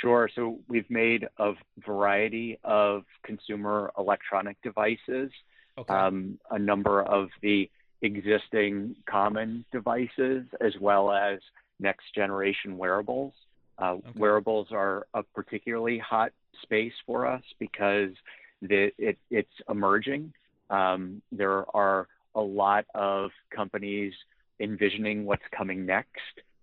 Sure. 0.00 0.28
So 0.34 0.60
we've 0.68 0.88
made 0.88 1.26
a 1.38 1.52
variety 1.84 2.58
of 2.64 3.04
consumer 3.24 3.92
electronic 3.98 4.60
devices, 4.62 5.30
okay. 5.76 5.92
um, 5.92 6.38
a 6.50 6.58
number 6.58 7.02
of 7.02 7.28
the 7.42 7.68
existing 8.02 8.96
common 9.06 9.64
devices, 9.72 10.44
as 10.60 10.72
well 10.80 11.10
as 11.10 11.38
next 11.80 12.14
generation 12.14 12.78
wearables. 12.78 13.32
Uh, 13.78 13.94
okay. 13.94 14.10
Wearables 14.16 14.68
are 14.70 15.06
a 15.14 15.22
particularly 15.22 15.98
hot 15.98 16.32
space 16.62 16.92
for 17.06 17.26
us 17.26 17.42
because 17.58 18.10
the, 18.62 18.90
it, 18.98 19.18
it's 19.30 19.52
emerging. 19.68 20.32
Um, 20.68 21.22
there 21.32 21.64
are 21.74 22.06
a 22.34 22.40
lot 22.40 22.84
of 22.94 23.30
companies 23.54 24.12
envisioning 24.60 25.24
what's 25.24 25.42
coming 25.56 25.84
next. 25.86 26.20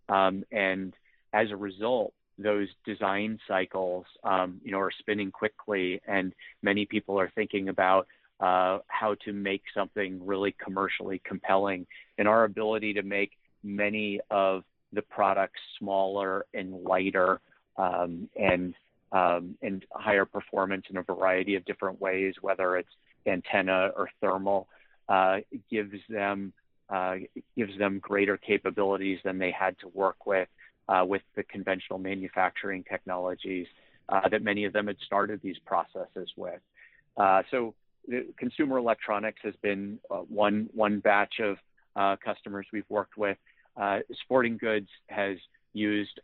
Um, 0.08 0.44
and 0.52 0.94
as 1.34 1.52
a 1.52 1.56
result, 1.56 2.14
those 2.38 2.68
design 2.86 3.40
cycles, 3.48 4.06
um, 4.24 4.62
you 4.64 4.72
know, 4.72 4.80
are 4.80 4.92
spinning 5.00 5.32
quickly, 5.32 6.02
and 6.08 6.34
many 6.62 6.86
people 6.86 7.20
are 7.20 7.32
thinking 7.36 7.70
about 7.70 8.08
uh, 8.40 8.80
how 8.88 9.16
to 9.26 9.34
make 9.34 9.64
something 9.74 10.26
really 10.26 10.56
commercially 10.64 11.22
compelling. 11.24 11.88
And 12.18 12.28
our 12.28 12.44
ability 12.44 12.94
to 12.94 13.04
make 13.04 13.32
many 13.64 14.20
of 14.30 14.64
the 14.94 15.02
products 15.02 15.60
smaller 15.80 16.46
and 16.54 16.84
lighter 16.84 17.42
um, 17.78 18.30
and 18.36 18.74
um, 19.12 19.56
and 19.62 19.86
higher 19.92 20.26
performance 20.26 20.86
in 20.90 20.98
a 20.98 21.02
variety 21.02 21.56
of 21.56 21.64
different 21.64 22.02
ways, 22.02 22.36
whether 22.42 22.76
it's 22.76 22.90
antenna 23.26 23.92
or 23.96 24.10
thermal, 24.20 24.68
uh, 25.08 25.38
gives 25.72 26.00
them 26.10 26.52
uh, 26.90 27.16
gives 27.56 27.78
them 27.78 28.00
greater 28.00 28.38
capabilities 28.38 29.20
than 29.24 29.38
they 29.38 29.52
had 29.52 29.78
to 29.80 29.88
work 29.90 30.26
with 30.26 30.48
uh, 30.90 31.04
with 31.06 31.22
the 31.36 31.44
conventional 31.44 32.00
manufacturing 32.00 32.84
technologies 32.90 33.68
uh, 34.10 34.28
that 34.30 34.42
many 34.42 34.66
of 34.66 34.74
them 34.74 34.88
had 34.88 34.98
started 35.06 35.42
these 35.42 35.58
processes 35.66 36.30
with. 36.36 36.62
Uh, 37.18 37.42
so 37.52 37.74
consumer 38.38 38.78
electronics 38.78 39.40
has 39.44 39.54
been 39.62 40.00
uh, 40.10 40.18
one 40.18 40.70
one 40.74 41.00
batch 41.00 41.40
of 41.42 41.58
uh, 41.96 42.16
customers 42.24 42.66
we've 42.72 42.90
worked 42.90 43.18
with. 43.18 43.38
Uh, 43.76 44.00
sporting 44.24 44.58
goods 44.58 44.88
has 45.08 45.38
used 45.74 46.20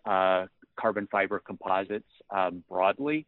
carbon 0.75 1.07
fiber 1.11 1.39
composites 1.39 2.09
um, 2.31 2.63
broadly. 2.69 3.25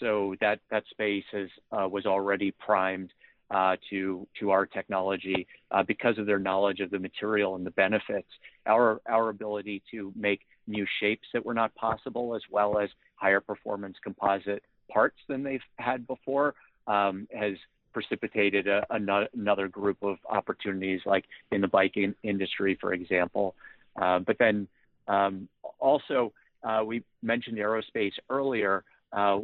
so 0.00 0.34
that 0.40 0.60
that 0.70 0.84
space 0.90 1.24
has 1.32 1.48
was 1.70 2.06
already 2.06 2.50
primed 2.50 3.10
uh, 3.50 3.76
to 3.90 4.26
to 4.40 4.50
our 4.50 4.66
technology 4.66 5.46
uh, 5.70 5.82
because 5.82 6.18
of 6.18 6.26
their 6.26 6.38
knowledge 6.38 6.80
of 6.80 6.90
the 6.90 6.98
material 6.98 7.54
and 7.54 7.64
the 7.64 7.70
benefits. 7.70 8.28
Our 8.66 9.00
our 9.08 9.28
ability 9.28 9.82
to 9.92 10.12
make 10.16 10.40
new 10.66 10.86
shapes 11.00 11.26
that 11.32 11.44
were 11.44 11.54
not 11.54 11.74
possible, 11.74 12.34
as 12.34 12.42
well 12.50 12.78
as 12.78 12.90
higher 13.16 13.40
performance 13.40 13.96
composite 14.02 14.62
parts 14.90 15.16
than 15.28 15.42
they've 15.42 15.60
had 15.78 16.06
before, 16.06 16.54
um, 16.86 17.26
has 17.32 17.54
precipitated 17.92 18.66
a, 18.68 18.84
another 18.90 19.68
group 19.68 19.96
of 20.02 20.18
opportunities, 20.28 21.00
like 21.06 21.24
in 21.50 21.60
the 21.60 21.68
bike 21.68 21.96
in, 21.96 22.14
industry, 22.22 22.76
for 22.80 22.92
example. 22.92 23.54
Uh, 24.00 24.18
but 24.18 24.36
then 24.38 24.68
um, 25.08 25.48
also, 25.78 26.32
uh, 26.62 26.82
we 26.84 27.02
mentioned 27.22 27.56
aerospace 27.56 28.12
earlier. 28.28 28.84
Uh, 29.12 29.38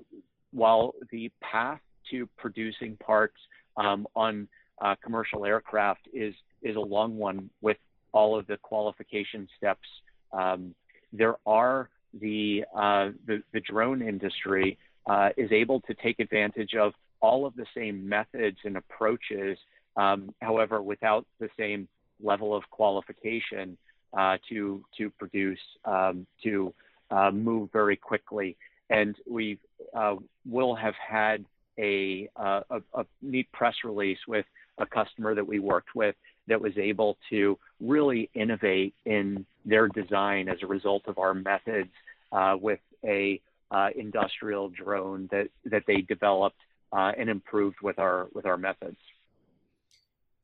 while 0.52 0.94
the 1.10 1.30
path 1.40 1.80
to 2.10 2.28
producing 2.36 2.96
parts 2.96 3.36
um, 3.76 4.06
on 4.14 4.46
uh, 4.80 4.94
commercial 5.02 5.44
aircraft 5.44 6.08
is 6.12 6.34
is 6.62 6.76
a 6.76 6.80
long 6.80 7.16
one 7.16 7.48
with 7.60 7.76
all 8.12 8.38
of 8.38 8.46
the 8.46 8.56
qualification 8.58 9.48
steps 9.56 9.88
um, 10.32 10.74
there 11.12 11.36
are 11.46 11.88
the, 12.20 12.64
uh, 12.74 13.10
the, 13.26 13.42
the 13.52 13.60
drone 13.60 14.02
industry 14.02 14.78
uh, 15.06 15.30
is 15.36 15.50
able 15.52 15.80
to 15.82 15.94
take 15.94 16.20
advantage 16.20 16.74
of 16.74 16.92
all 17.20 17.46
of 17.46 17.54
the 17.56 17.66
same 17.74 18.08
methods 18.08 18.58
and 18.64 18.76
approaches, 18.76 19.58
um, 19.96 20.34
however, 20.40 20.82
without 20.82 21.26
the 21.40 21.48
same 21.58 21.88
level 22.22 22.54
of 22.54 22.62
qualification 22.70 23.76
uh, 24.16 24.36
to 24.48 24.84
to 24.98 25.10
produce 25.10 25.58
um, 25.84 26.26
to 26.42 26.72
uh, 27.10 27.30
move 27.30 27.70
very 27.72 27.96
quickly. 27.96 28.56
And 28.90 29.16
we 29.28 29.58
uh, 29.96 30.16
will 30.46 30.74
have 30.74 30.94
had 30.94 31.44
a, 31.78 32.28
uh, 32.36 32.60
a, 32.70 32.80
a 32.94 33.06
neat 33.22 33.50
press 33.52 33.74
release 33.84 34.18
with 34.28 34.44
a 34.78 34.86
customer 34.86 35.34
that 35.34 35.46
we 35.46 35.58
worked 35.58 35.94
with 35.94 36.14
that 36.48 36.60
was 36.60 36.76
able 36.76 37.16
to 37.30 37.58
really 37.80 38.30
innovate 38.34 38.94
in 39.04 39.46
their 39.64 39.88
design 39.88 40.48
as 40.48 40.58
a 40.62 40.66
result 40.66 41.02
of 41.06 41.18
our 41.18 41.34
methods 41.34 41.90
uh, 42.32 42.56
with 42.60 42.80
a 43.04 43.40
uh, 43.70 43.88
industrial 43.96 44.68
drone 44.68 45.28
that 45.30 45.48
that 45.64 45.84
they 45.86 46.02
developed 46.02 46.58
uh, 46.92 47.12
and 47.16 47.30
improved 47.30 47.76
with 47.82 47.98
our 47.98 48.28
with 48.34 48.46
our 48.46 48.58
methods. 48.58 48.98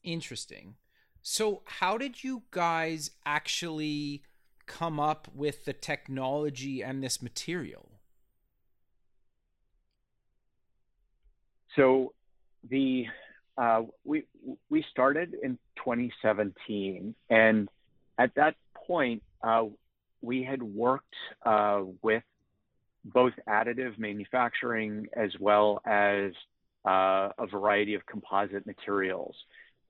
Interesting. 0.02 0.74
So, 1.20 1.62
how 1.66 1.98
did 1.98 2.24
you 2.24 2.44
guys 2.50 3.10
actually 3.26 4.22
come 4.66 5.00
up 5.00 5.28
with 5.34 5.64
the 5.64 5.72
technology 5.72 6.82
and 6.82 7.02
this 7.02 7.20
material? 7.20 7.90
So, 11.76 12.14
the 12.68 13.06
uh, 13.58 13.82
we 14.04 14.24
we 14.70 14.84
started 14.90 15.34
in 15.42 15.58
2017, 15.76 17.14
and 17.28 17.68
at 18.18 18.34
that 18.36 18.54
point, 18.86 19.22
uh, 19.42 19.64
we 20.22 20.42
had 20.42 20.62
worked 20.62 21.14
uh, 21.44 21.82
with 22.02 22.22
both 23.04 23.32
additive 23.48 23.98
manufacturing 23.98 25.06
as 25.14 25.30
well 25.40 25.80
as 25.86 26.32
uh, 26.86 27.30
a 27.38 27.46
variety 27.50 27.94
of 27.94 28.04
composite 28.06 28.66
materials. 28.66 29.34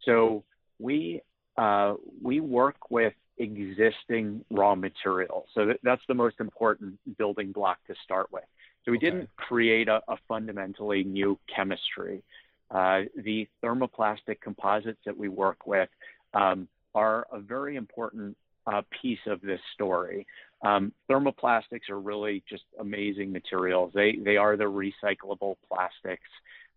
So 0.04 0.44
we 0.78 1.20
uh, 1.56 1.94
we 2.22 2.40
work 2.40 2.90
with 2.90 3.14
existing 3.38 4.44
raw 4.50 4.74
materials. 4.74 5.48
So 5.54 5.66
that, 5.66 5.80
that's 5.82 6.02
the 6.08 6.14
most 6.14 6.36
important 6.40 6.98
building 7.18 7.52
block 7.52 7.78
to 7.86 7.94
start 8.02 8.28
with. 8.32 8.44
So 8.84 8.92
we 8.92 8.98
okay. 8.98 9.10
didn't 9.10 9.30
create 9.36 9.88
a, 9.88 10.00
a, 10.08 10.16
fundamentally 10.26 11.04
new 11.04 11.38
chemistry. 11.54 12.22
Uh, 12.70 13.02
the 13.16 13.48
thermoplastic 13.62 14.40
composites 14.42 15.00
that 15.06 15.16
we 15.16 15.28
work 15.28 15.66
with 15.66 15.88
um, 16.34 16.68
are 16.94 17.26
a 17.32 17.40
very 17.40 17.76
important 17.76 18.36
uh, 18.66 18.82
piece 19.00 19.18
of 19.26 19.40
this 19.40 19.60
story. 19.74 20.26
Um, 20.62 20.92
thermoplastics 21.08 21.88
are 21.88 22.00
really 22.00 22.42
just 22.48 22.64
amazing 22.78 23.32
materials. 23.32 23.92
They 23.94 24.16
they 24.22 24.36
are 24.36 24.56
the 24.56 24.64
recyclable 24.64 25.56
plastics, 25.66 26.28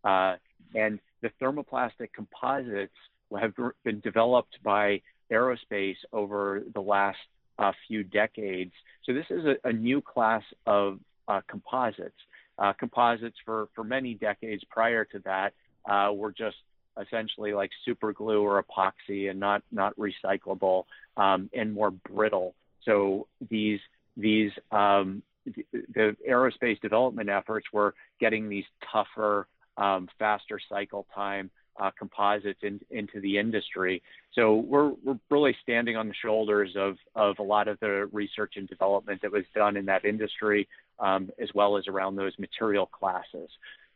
uh, 0.03 0.35
and 0.75 0.99
the 1.21 1.31
thermoplastic 1.41 2.13
composites 2.13 2.93
have 3.39 3.53
been 3.83 3.99
developed 4.01 4.59
by 4.63 5.01
aerospace 5.31 5.97
over 6.13 6.63
the 6.73 6.81
last 6.81 7.17
uh, 7.59 7.71
few 7.87 8.03
decades. 8.03 8.71
So 9.05 9.13
this 9.13 9.25
is 9.29 9.45
a, 9.45 9.67
a 9.67 9.73
new 9.73 10.01
class 10.01 10.43
of 10.65 10.99
uh, 11.27 11.41
composites. 11.47 12.15
Uh, 12.59 12.73
composites 12.73 13.37
for 13.43 13.67
for 13.73 13.83
many 13.83 14.13
decades 14.13 14.63
prior 14.69 15.03
to 15.05 15.19
that 15.19 15.53
uh, 15.85 16.11
were 16.13 16.31
just 16.31 16.57
essentially 17.01 17.53
like 17.53 17.71
super 17.85 18.13
glue 18.13 18.41
or 18.41 18.63
epoxy 18.63 19.29
and 19.29 19.39
not 19.39 19.63
not 19.71 19.93
recyclable 19.97 20.85
um, 21.17 21.49
and 21.53 21.73
more 21.73 21.91
brittle. 21.91 22.53
So 22.85 23.27
these 23.49 23.79
these 24.17 24.51
um, 24.71 25.23
the, 25.45 25.65
the, 25.93 26.15
aerospace 26.29 26.79
development 26.81 27.29
efforts 27.29 27.67
were 27.73 27.95
getting 28.19 28.49
these 28.49 28.65
tougher, 28.91 29.47
um, 29.77 30.07
faster 30.19 30.59
cycle 30.69 31.07
time 31.15 31.49
uh, 31.79 31.89
composites 31.97 32.59
in, 32.61 32.79
into 32.91 33.19
the 33.21 33.37
industry. 33.37 34.01
So 34.33 34.55
we're 34.55 34.91
we're 35.03 35.19
really 35.29 35.55
standing 35.63 35.97
on 35.97 36.07
the 36.07 36.13
shoulders 36.21 36.71
of 36.75 36.97
of 37.15 37.39
a 37.39 37.43
lot 37.43 37.67
of 37.67 37.79
the 37.79 38.09
research 38.11 38.53
and 38.57 38.67
development 38.67 39.21
that 39.21 39.31
was 39.31 39.45
done 39.55 39.77
in 39.77 39.85
that 39.85 40.05
industry, 40.05 40.67
um, 40.99 41.31
as 41.41 41.49
well 41.55 41.77
as 41.77 41.87
around 41.87 42.15
those 42.15 42.37
material 42.37 42.85
classes. 42.85 43.49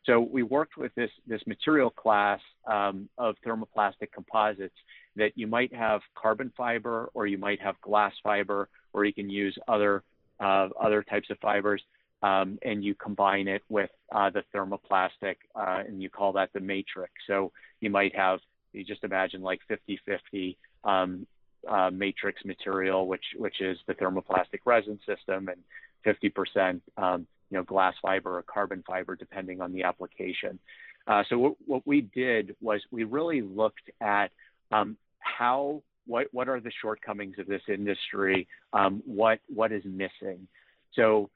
So 0.05 0.19
we 0.19 0.43
worked 0.43 0.77
with 0.77 0.93
this, 0.95 1.09
this 1.25 1.41
material 1.47 1.89
class 1.89 2.39
um, 2.67 3.09
of 3.17 3.35
thermoplastic 3.45 4.11
composites 4.13 4.75
that 5.15 5.31
you 5.35 5.47
might 5.47 5.73
have 5.73 6.01
carbon 6.15 6.51
fiber 6.55 7.09
or 7.13 7.25
you 7.25 7.37
might 7.37 7.59
have 7.61 7.79
glass 7.81 8.13
fiber 8.23 8.69
or 8.93 9.05
you 9.05 9.13
can 9.13 9.29
use 9.29 9.57
other, 9.67 10.03
uh, 10.39 10.69
other 10.79 11.01
types 11.01 11.29
of 11.31 11.39
fibers 11.39 11.81
um, 12.21 12.59
and 12.61 12.83
you 12.83 12.93
combine 12.95 13.47
it 13.47 13.63
with 13.69 13.89
uh, 14.13 14.29
the 14.29 14.43
thermoplastic 14.53 15.37
uh, 15.55 15.83
and 15.87 16.01
you 16.01 16.09
call 16.09 16.33
that 16.33 16.49
the 16.53 16.59
matrix. 16.59 17.13
So 17.25 17.51
you 17.81 17.89
might 17.89 18.15
have, 18.15 18.39
you 18.73 18.83
just 18.83 19.03
imagine 19.03 19.41
like 19.41 19.61
50-50 19.69 20.57
um, 20.83 21.25
uh, 21.67 21.89
matrix 21.91 22.45
material, 22.45 23.07
which, 23.07 23.25
which 23.37 23.59
is 23.59 23.77
the 23.87 23.95
thermoplastic 23.95 24.59
resin 24.65 24.99
system 25.05 25.49
and 25.49 25.61
50% 26.05 26.81
um, 26.97 27.25
you 27.49 27.58
know, 27.58 27.63
glass 27.63 27.93
fiber 28.01 28.38
or 28.38 28.43
carbon 28.43 28.84
fiber, 28.86 29.15
depending 29.15 29.62
on 29.62 29.71
the 29.73 29.84
application. 29.84 30.60
Uh, 31.08 31.23
so 31.29 31.38
what, 31.38 31.53
what, 31.65 31.81
we 31.86 32.01
did 32.01 32.55
was 32.62 32.81
we 32.91 33.03
really 33.03 33.41
looked 33.41 33.91
at 34.01 34.31
um, 34.71 34.97
how 35.19 35.81
what 36.08 36.27
what 36.31 36.49
are 36.49 36.60
the 36.60 36.71
shortcomings 36.81 37.36
of 37.39 37.47
this 37.47 37.62
industry, 37.67 38.47
um, 38.73 39.01
what 39.05 39.39
what 39.47 39.71
is 39.71 39.84
missing. 39.86 40.47
So 40.93 41.29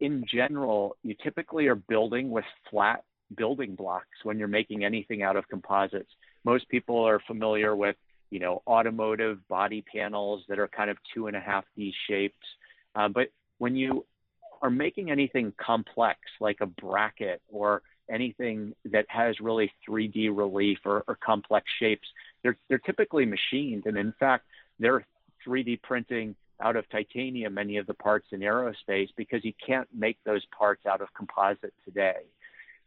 in 0.00 0.24
general, 0.32 0.96
you 1.02 1.14
typically 1.22 1.66
are 1.66 1.74
building 1.74 2.30
with 2.30 2.44
flat 2.70 3.04
building 3.36 3.74
blocks 3.74 4.18
when 4.24 4.38
you're 4.38 4.48
making 4.48 4.84
anything 4.84 5.22
out 5.22 5.36
of 5.36 5.48
composites. 5.48 6.10
Most 6.44 6.68
people 6.68 7.06
are 7.06 7.20
familiar 7.26 7.76
with 7.76 7.96
you 8.30 8.38
know 8.38 8.62
automotive 8.66 9.46
body 9.48 9.84
panels 9.94 10.42
that 10.48 10.58
are 10.58 10.68
kind 10.68 10.90
of 10.90 10.96
two 11.14 11.26
and 11.26 11.36
a 11.36 11.40
half 11.40 11.64
D 11.76 11.92
shapes, 12.08 12.46
uh, 12.94 13.08
but 13.08 13.28
when 13.58 13.76
you 13.76 14.06
are 14.62 14.70
making 14.70 15.10
anything 15.10 15.52
complex 15.58 16.20
like 16.40 16.58
a 16.60 16.66
bracket 16.66 17.42
or 17.50 17.82
anything 18.10 18.74
that 18.84 19.04
has 19.08 19.40
really 19.40 19.72
3D 19.88 20.36
relief 20.36 20.78
or, 20.84 21.04
or 21.08 21.16
complex 21.16 21.66
shapes, 21.78 22.06
they're, 22.42 22.56
they're 22.68 22.78
typically 22.78 23.26
machined. 23.26 23.86
And 23.86 23.96
in 23.96 24.14
fact, 24.18 24.46
they're 24.78 25.04
3D 25.46 25.82
printing 25.82 26.36
out 26.60 26.76
of 26.76 26.88
titanium 26.90 27.54
many 27.54 27.76
of 27.76 27.86
the 27.86 27.94
parts 27.94 28.26
in 28.30 28.40
aerospace 28.40 29.08
because 29.16 29.44
you 29.44 29.52
can't 29.64 29.88
make 29.92 30.16
those 30.24 30.42
parts 30.56 30.86
out 30.86 31.00
of 31.00 31.12
composite 31.14 31.74
today. 31.84 32.20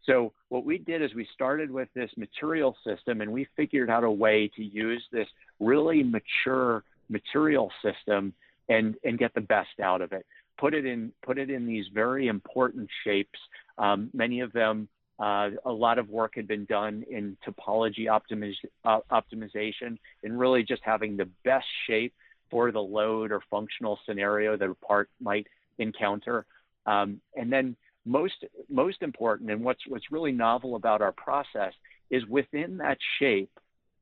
So 0.05 0.31
what 0.49 0.63
we 0.63 0.77
did 0.77 1.01
is 1.01 1.13
we 1.13 1.27
started 1.33 1.69
with 1.71 1.89
this 1.93 2.11
material 2.15 2.77
system 2.85 3.21
and 3.21 3.31
we 3.31 3.47
figured 3.57 3.89
out 3.89 4.03
a 4.03 4.11
way 4.11 4.49
to 4.55 4.63
use 4.63 5.03
this 5.11 5.27
really 5.59 6.03
mature 6.03 6.83
material 7.09 7.71
system 7.83 8.33
and, 8.69 8.95
and 9.03 9.17
get 9.17 9.33
the 9.33 9.41
best 9.41 9.79
out 9.83 10.01
of 10.01 10.11
it 10.13 10.25
put 10.57 10.73
it 10.73 10.85
in 10.85 11.11
put 11.23 11.37
it 11.37 11.49
in 11.49 11.65
these 11.65 11.85
very 11.93 12.27
important 12.27 12.89
shapes. 13.03 13.39
Um, 13.77 14.09
many 14.13 14.39
of 14.39 14.53
them, 14.53 14.87
uh, 15.19 15.49
a 15.65 15.71
lot 15.71 15.99
of 15.99 16.09
work 16.09 16.33
had 16.35 16.47
been 16.47 16.65
done 16.65 17.03
in 17.09 17.37
topology 17.45 18.05
optimiz- 18.05 18.55
uh, 18.83 18.99
optimization 19.11 19.97
and 20.23 20.39
really 20.39 20.63
just 20.63 20.81
having 20.83 21.17
the 21.17 21.29
best 21.43 21.67
shape 21.87 22.13
for 22.49 22.71
the 22.71 22.81
load 22.81 23.31
or 23.31 23.41
functional 23.49 23.99
scenario 24.05 24.55
that 24.55 24.69
a 24.69 24.75
part 24.75 25.09
might 25.19 25.47
encounter. 25.77 26.45
Um, 26.85 27.19
and 27.35 27.51
then 27.51 27.75
most 28.05 28.45
most 28.69 29.01
important, 29.01 29.49
and 29.51 29.63
what's 29.63 29.81
what's 29.87 30.11
really 30.11 30.31
novel 30.31 30.75
about 30.75 31.01
our 31.01 31.11
process 31.11 31.73
is 32.09 32.25
within 32.27 32.77
that 32.77 32.97
shape, 33.19 33.51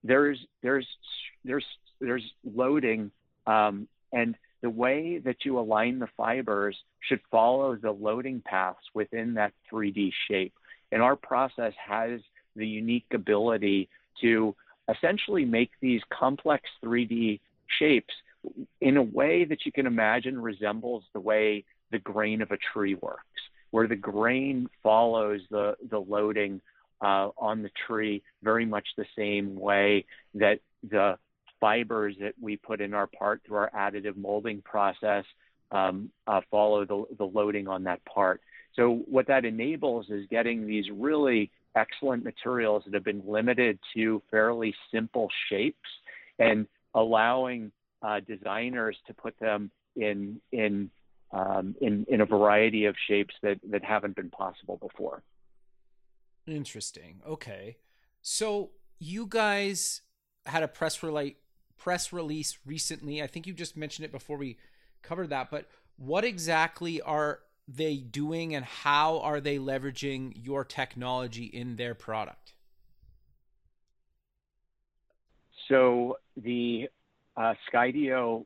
there's 0.04 0.38
there's 0.62 0.88
there's 1.46 1.66
there's 2.02 2.24
loading 2.44 3.12
um, 3.48 3.88
and 4.12 4.36
the 4.64 4.70
way 4.70 5.20
that 5.20 5.44
you 5.44 5.60
align 5.60 6.00
the 6.00 6.08
fibers 6.16 6.76
should 7.02 7.20
follow 7.30 7.76
the 7.76 7.92
loading 7.92 8.42
paths 8.44 8.80
within 8.94 9.34
that 9.34 9.52
3D 9.72 10.12
shape. 10.28 10.54
And 10.92 11.02
our 11.02 11.18
process 11.18 11.74
has 11.86 12.22
the 12.56 12.66
unique 12.66 13.06
ability 13.14 13.90
to 14.22 14.56
essentially 14.90 15.44
make 15.44 15.72
these 15.82 16.02
complex 16.10 16.64
3D 16.84 17.42
shapes 17.78 18.14
in 18.80 18.96
a 18.96 19.04
way 19.04 19.44
that 19.44 19.66
you 19.66 19.72
can 19.72 19.86
imagine 19.86 20.42
resembles 20.42 21.04
the 21.14 21.20
way 21.20 21.66
the 21.92 22.00
grain 22.00 22.42
of 22.42 22.52
a 22.52 22.58
tree 22.74 22.96
works, 22.96 23.42
where 23.72 23.88
the 23.88 23.96
grain 23.98 24.70
follows 24.82 25.42
the, 25.52 25.76
the 25.90 26.00
loading 26.00 26.62
uh, 27.02 27.30
on 27.38 27.64
the 27.64 27.72
tree 27.86 28.24
very 28.44 28.66
much 28.66 28.88
the 28.96 29.06
same 29.18 29.60
way 29.60 30.06
that 30.36 30.60
the 30.90 31.18
fibers 31.64 32.14
that 32.20 32.34
we 32.42 32.58
put 32.58 32.82
in 32.82 32.94
our 32.94 33.08
part 33.08 33.42
through 33.46 33.56
our 33.56 33.72
additive 33.74 34.18
molding 34.18 34.62
process 34.64 35.24
um, 35.72 36.10
uh, 36.28 36.42
follow 36.52 36.84
the, 36.84 37.06
the 37.18 37.24
loading 37.24 37.70
on 37.70 37.86
that 37.86 38.04
part. 38.04 38.42
So 38.76 39.04
what 39.08 39.28
that 39.28 39.46
enables 39.46 40.10
is 40.10 40.26
getting 40.30 40.68
these 40.68 40.84
really 40.92 41.52
excellent 41.74 42.26
materials 42.26 42.84
that 42.84 42.94
have 42.94 43.06
been 43.06 43.24
limited 43.26 43.80
to 43.96 44.22
fairly 44.30 44.76
simple 44.94 45.30
shapes 45.50 45.78
and 46.38 46.68
allowing 46.94 47.72
uh, 48.02 48.20
designers 48.28 48.98
to 49.08 49.14
put 49.14 49.34
them 49.40 49.72
in 49.96 50.42
in 50.52 50.90
um, 51.32 51.76
in 51.80 52.06
in 52.10 52.20
a 52.20 52.26
variety 52.26 52.86
of 52.86 52.96
shapes 53.08 53.34
that 53.42 53.58
that 53.72 53.86
haven't 53.86 54.18
been 54.18 54.30
possible 54.30 54.78
before. 54.78 55.24
Interesting. 56.46 57.22
Okay, 57.26 57.78
so 58.22 58.72
you 59.00 59.28
guys 59.28 60.02
had 60.46 60.62
a 60.62 60.68
press 60.68 61.02
release 61.02 61.36
press 61.84 62.14
release 62.14 62.58
recently. 62.66 63.22
I 63.22 63.28
think 63.28 63.46
you 63.46 63.54
just 63.54 63.76
mentioned 63.76 64.06
it 64.06 64.12
before 64.12 64.38
we 64.38 64.58
covered 65.02 65.30
that, 65.32 65.52
but 65.52 65.66
what 65.98 66.24
exactly 66.24 67.02
are 67.02 67.40
they 67.68 67.98
doing 67.98 68.56
and 68.56 68.64
how 68.64 69.20
are 69.20 69.42
they 69.42 69.58
leveraging 69.58 70.32
your 70.34 70.64
technology 70.64 71.44
in 71.44 71.76
their 71.76 71.94
product? 71.94 72.54
So 75.68 76.20
the 76.38 76.88
uh, 77.36 77.56
Skydio 77.70 78.46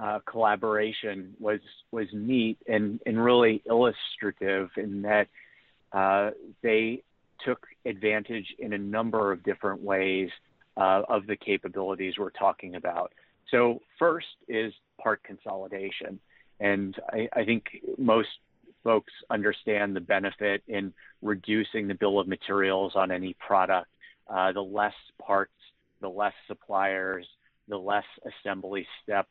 uh, 0.00 0.20
collaboration 0.26 1.34
was 1.40 1.60
was 1.90 2.06
neat 2.12 2.58
and, 2.68 3.00
and 3.04 3.22
really 3.22 3.62
illustrative 3.66 4.70
in 4.76 5.02
that 5.02 5.26
uh, 5.92 6.30
they 6.62 7.02
took 7.44 7.66
advantage 7.84 8.54
in 8.60 8.72
a 8.72 8.78
number 8.78 9.32
of 9.32 9.42
different 9.42 9.82
ways 9.82 10.30
uh, 10.76 11.02
of 11.08 11.26
the 11.26 11.36
capabilities 11.36 12.14
we're 12.18 12.30
talking 12.30 12.76
about. 12.76 13.12
So 13.50 13.80
first 13.98 14.26
is 14.48 14.72
part 15.02 15.22
consolidation, 15.24 16.20
and 16.60 16.96
I, 17.12 17.28
I 17.32 17.44
think 17.44 17.64
most 17.98 18.28
folks 18.82 19.12
understand 19.28 19.94
the 19.94 20.00
benefit 20.00 20.62
in 20.68 20.92
reducing 21.22 21.88
the 21.88 21.94
bill 21.94 22.18
of 22.18 22.28
materials 22.28 22.92
on 22.94 23.10
any 23.10 23.34
product. 23.34 23.88
Uh, 24.28 24.52
the 24.52 24.60
less 24.60 24.94
parts, 25.20 25.52
the 26.00 26.08
less 26.08 26.32
suppliers, 26.46 27.26
the 27.68 27.76
less 27.76 28.04
assembly 28.24 28.86
steps, 29.02 29.28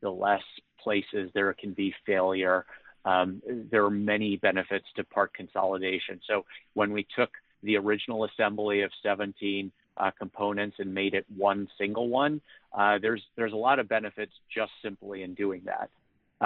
the 0.00 0.10
less 0.10 0.42
places 0.82 1.30
there 1.34 1.52
can 1.54 1.72
be 1.72 1.94
failure. 2.06 2.64
Um, 3.04 3.40
there 3.70 3.84
are 3.84 3.90
many 3.90 4.36
benefits 4.36 4.86
to 4.96 5.04
part 5.04 5.32
consolidation. 5.34 6.20
So 6.26 6.44
when 6.74 6.92
we 6.92 7.06
took 7.16 7.30
the 7.62 7.76
original 7.76 8.24
assembly 8.24 8.82
of 8.82 8.90
17 9.02 9.70
uh, 9.96 10.10
components 10.18 10.76
and 10.78 10.92
made 10.92 11.14
it 11.14 11.26
one 11.36 11.68
single 11.78 12.08
one, 12.08 12.40
uh, 12.76 12.98
there's 13.00 13.22
there's 13.36 13.52
a 13.52 13.56
lot 13.56 13.78
of 13.78 13.88
benefits 13.88 14.32
just 14.54 14.72
simply 14.82 15.22
in 15.22 15.34
doing 15.34 15.62
that. 15.64 15.90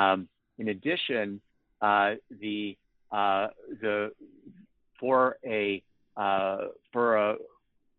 Um, 0.00 0.28
in 0.58 0.68
addition, 0.68 1.40
uh, 1.80 2.14
the 2.40 2.76
uh, 3.12 3.48
the 3.80 4.12
for 4.98 5.36
a 5.44 5.82
uh, 6.16 6.68
for 6.92 7.16
a 7.16 7.36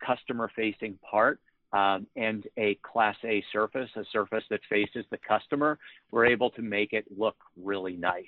customer 0.05 0.51
facing 0.55 0.97
part, 1.09 1.39
um, 1.73 2.07
and 2.15 2.47
a 2.57 2.75
Class 2.75 3.17
A 3.23 3.43
surface, 3.51 3.89
a 3.95 4.03
surface 4.11 4.43
that 4.49 4.61
faces 4.69 5.05
the 5.11 5.17
customer, 5.27 5.77
we're 6.11 6.25
able 6.25 6.49
to 6.51 6.61
make 6.61 6.93
it 6.93 7.05
look 7.17 7.35
really 7.61 7.95
nice. 7.97 8.23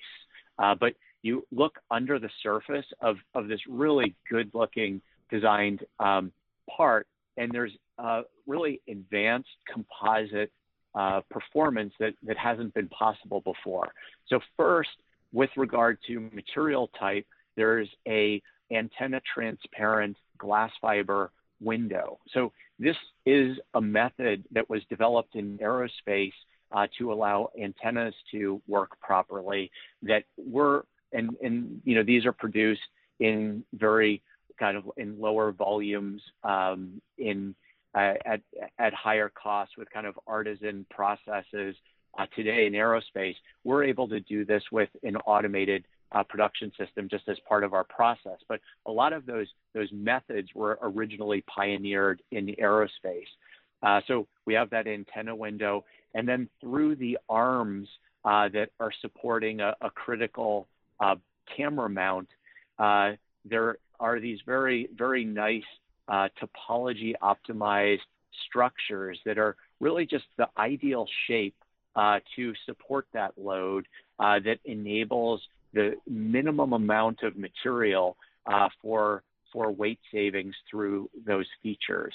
Uh, 0.60 0.76
but 0.76 0.94
you 1.22 1.46
look 1.52 1.80
under 1.92 2.20
the 2.20 2.30
surface 2.44 2.86
of, 3.02 3.18
of 3.36 3.48
this 3.48 3.60
really 3.70 4.16
good 4.30 4.50
looking 4.54 5.02
designed 5.30 5.84
um, 6.00 6.32
part, 6.76 7.08
and 7.38 7.52
there's 7.52 7.72
really 8.46 8.82
advanced 8.88 9.50
composite 9.72 10.52
uh, 10.96 11.22
performance 11.30 11.94
that, 12.00 12.14
that 12.24 12.38
hasn't 12.38 12.74
been 12.74 12.90
possible 12.90 13.42
before. 13.42 13.92
So 14.28 14.40
first, 14.56 14.90
with 15.34 15.50
regard 15.58 15.98
to 16.08 16.20
material 16.34 16.90
type, 17.00 17.26
there's 17.56 17.90
a 18.08 18.42
antenna 18.72 19.22
transparent 19.34 20.18
glass 20.38 20.72
fiber 20.82 21.32
window. 21.62 22.20
So 22.34 22.52
this 22.80 22.96
is 23.26 23.58
a 23.74 23.82
method 23.82 24.44
that 24.52 24.70
was 24.70 24.82
developed 24.90 25.36
in 25.36 25.58
aerospace 25.58 26.34
uh, 26.72 26.88
to 26.98 27.14
allow 27.14 27.50
antennas 27.62 28.14
to 28.32 28.62
work 28.68 29.00
properly 29.02 29.72
that 30.04 30.24
were 30.38 30.86
and 31.14 31.36
and 31.42 31.82
you 31.86 31.96
know 31.96 32.04
these 32.04 32.26
are 32.26 32.34
produced 32.34 32.82
in 33.20 33.64
very 33.74 34.22
kind 34.58 34.78
of 34.78 34.86
in 34.98 35.20
lower 35.20 35.52
volumes 35.52 36.22
um, 36.44 37.02
in 37.18 37.56
uh, 37.96 38.14
at 38.26 38.42
at 38.80 38.94
higher 38.94 39.30
costs 39.30 39.76
with 39.78 39.90
kind 39.92 40.06
of 40.06 40.20
artisan 40.28 40.86
processes 40.90 41.76
uh, 42.18 42.26
today 42.36 42.66
in 42.66 42.74
aerospace 42.74 43.36
we're 43.64 43.84
able 43.84 44.08
to 44.08 44.20
do 44.22 44.46
this 44.46 44.64
with 44.72 44.90
an 45.04 45.16
automated 45.18 45.84
uh, 46.12 46.24
production 46.24 46.72
system 46.78 47.08
just 47.10 47.28
as 47.28 47.38
part 47.48 47.64
of 47.64 47.74
our 47.74 47.84
process. 47.84 48.38
But 48.48 48.62
a 48.86 48.92
lot 48.92 49.14
of 49.14 49.26
those 49.26 49.48
those 49.74 49.90
methods 49.92 50.50
were 50.56 50.80
originally 50.82 51.44
pioneered 51.54 52.22
in 52.32 52.48
aerospace. 52.62 53.28
Uh, 53.84 54.02
so 54.08 54.28
we 54.46 54.54
have 54.54 54.70
that 54.72 54.88
antenna 54.88 55.36
window, 55.36 55.86
and 56.16 56.28
then 56.28 56.50
through 56.62 56.96
the 56.96 57.18
arms 57.30 57.88
uh, 58.26 58.50
that 58.50 58.70
are 58.80 58.92
supporting 59.02 59.60
a, 59.60 59.76
a 59.82 59.90
critical 59.92 60.68
uh, 61.00 61.16
camera 61.56 61.90
mount, 61.90 62.28
uh, 62.80 63.12
there 63.46 63.78
are 64.00 64.20
these 64.20 64.40
very 64.46 64.90
very 64.98 65.24
nice 65.24 65.64
uh, 66.08 66.28
topology 66.42 67.14
optimized 67.22 68.00
structures 68.48 69.20
that 69.26 69.38
are 69.38 69.56
really 69.80 70.06
just 70.06 70.26
the 70.38 70.48
ideal 70.58 71.06
shape 71.28 71.56
to 72.36 72.54
support 72.68 73.08
that 73.12 73.34
load 73.38 73.88
that 74.20 74.60
enables 74.66 75.42
the 75.74 75.94
minimum 76.08 76.74
amount 76.74 77.24
of 77.24 77.36
material 77.38 78.16
uh, 78.46 78.70
for 78.82 79.24
for 79.54 79.72
weight 79.72 80.00
savings 80.12 80.56
through 80.70 81.10
those 81.26 81.46
features. 81.64 82.14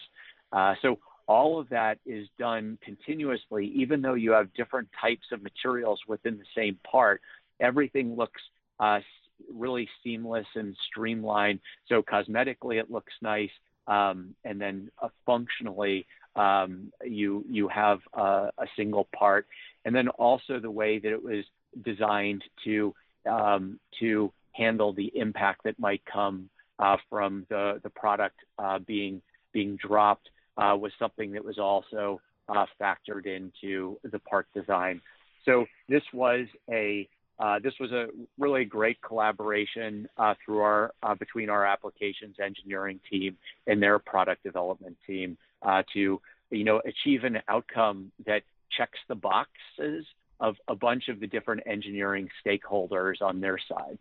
Uh, 0.53 0.75
so 0.83 0.99
all 1.27 1.59
of 1.59 1.69
that 1.71 1.99
is 2.05 2.29
done 2.39 2.79
continuously, 2.83 3.73
even 3.75 4.03
though 4.03 4.15
you 4.15 4.33
have 4.33 4.53
different 4.55 4.89
types 5.01 5.27
of 5.33 5.43
materials 5.43 5.99
within 6.07 6.37
the 6.37 6.45
same 6.55 6.79
part. 6.91 7.23
Everything 7.61 8.17
looks 8.17 8.41
uh, 8.81 8.99
really 9.53 9.89
seamless 10.03 10.47
and 10.55 10.77
streamlined. 10.91 11.61
So 11.89 12.03
cosmetically, 12.03 12.79
it 12.81 12.91
looks 12.91 13.13
nice, 13.21 13.51
um, 13.87 14.35
and 14.45 14.61
then 14.61 14.91
uh, 15.01 15.09
functionally, 15.27 16.07
um, 16.37 16.93
you 17.05 17.45
you 17.49 17.69
have 17.69 18.01
a 18.15 18.67
single 18.77 19.09
part, 19.15 19.47
and 19.85 19.95
then 19.95 20.09
also 20.09 20.59
the 20.59 20.71
way 20.71 20.99
that 20.99 21.13
it 21.13 21.23
was 21.23 21.45
designed 21.85 22.43
to 22.65 22.95
um, 23.29 23.79
to 24.01 24.33
handle 24.53 24.93
the 24.93 25.11
impact 25.15 25.65
that 25.65 25.79
might 25.79 26.03
come 26.05 26.49
uh, 26.79 26.97
from 27.09 27.47
the 27.49 27.81
the 27.83 27.91
product 27.91 28.37
uh, 28.59 28.79
being 28.79 29.23
being 29.53 29.77
dropped 29.77 30.29
uh, 30.57 30.77
was 30.79 30.93
something 30.99 31.33
that 31.33 31.45
was 31.45 31.59
also 31.59 32.21
uh, 32.49 32.67
factored 32.81 33.27
into 33.27 33.99
the 34.05 34.19
part 34.21 34.47
design. 34.55 35.01
So 35.45 35.67
this 35.89 36.03
was 36.13 36.47
a 36.71 37.09
uh, 37.39 37.59
this 37.63 37.75
was 37.81 37.91
a 37.93 38.07
really 38.39 38.65
great 38.65 39.01
collaboration 39.03 40.09
uh, 40.17 40.35
through 40.45 40.61
our 40.61 40.93
between 41.19 41.51
our 41.51 41.67
applications 41.67 42.37
engineering 42.43 43.01
team 43.11 43.37
and 43.67 43.83
their 43.83 43.99
product 43.99 44.43
development 44.43 44.97
team 45.07 45.37
to 45.93 46.21
you 46.51 46.65
know 46.65 46.81
achieve 46.85 47.25
an 47.25 47.39
outcome 47.49 48.13
that 48.27 48.43
checks 48.77 48.99
the 49.09 49.15
boxes 49.15 50.05
of 50.41 50.57
a 50.69 50.75
bunch 50.75 51.09
of 51.09 51.21
the 51.21 51.27
different 51.27 51.63
engineering 51.67 52.29
stakeholders 52.45 53.23
on 53.23 53.41
their 53.41 53.59
side. 53.69 53.97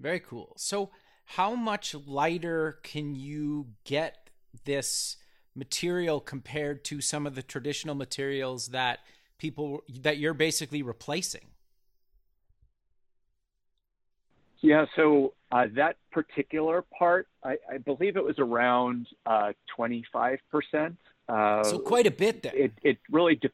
Very 0.00 0.20
cool. 0.20 0.54
So, 0.56 0.90
how 1.24 1.54
much 1.54 1.94
lighter 1.94 2.78
can 2.82 3.14
you 3.14 3.68
get 3.84 4.30
this 4.64 5.18
material 5.54 6.18
compared 6.18 6.82
to 6.84 7.00
some 7.00 7.26
of 7.26 7.34
the 7.34 7.42
traditional 7.42 7.94
materials 7.94 8.68
that 8.68 9.00
people 9.38 9.82
that 10.00 10.18
you're 10.18 10.34
basically 10.34 10.82
replacing? 10.82 11.51
Yeah, 14.62 14.86
so 14.94 15.34
uh, 15.50 15.66
that 15.74 15.96
particular 16.12 16.84
part, 16.96 17.26
I, 17.44 17.56
I, 17.70 17.78
believe 17.78 18.16
it 18.16 18.24
was 18.24 18.38
around 18.38 19.08
uh, 19.26 19.52
25%. 19.76 20.38
Uh, 21.28 21.64
so 21.64 21.78
quite 21.80 22.06
a 22.06 22.12
bit 22.12 22.44
there. 22.44 22.54
It, 22.54 22.72
it 22.82 22.98
really, 23.10 23.34
de- 23.34 23.50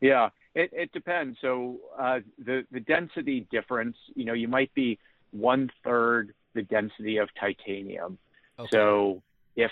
yeah, 0.00 0.30
it, 0.54 0.70
it 0.72 0.92
depends. 0.92 1.38
So 1.40 1.78
uh, 1.98 2.20
the 2.44 2.64
the 2.72 2.80
density 2.80 3.46
difference, 3.50 3.96
you 4.14 4.24
know, 4.24 4.32
you 4.32 4.48
might 4.48 4.74
be 4.74 4.98
one 5.30 5.70
third 5.84 6.34
the 6.54 6.62
density 6.62 7.16
of 7.18 7.28
titanium. 7.38 8.18
Okay. 8.58 8.68
So 8.72 9.22
if 9.56 9.70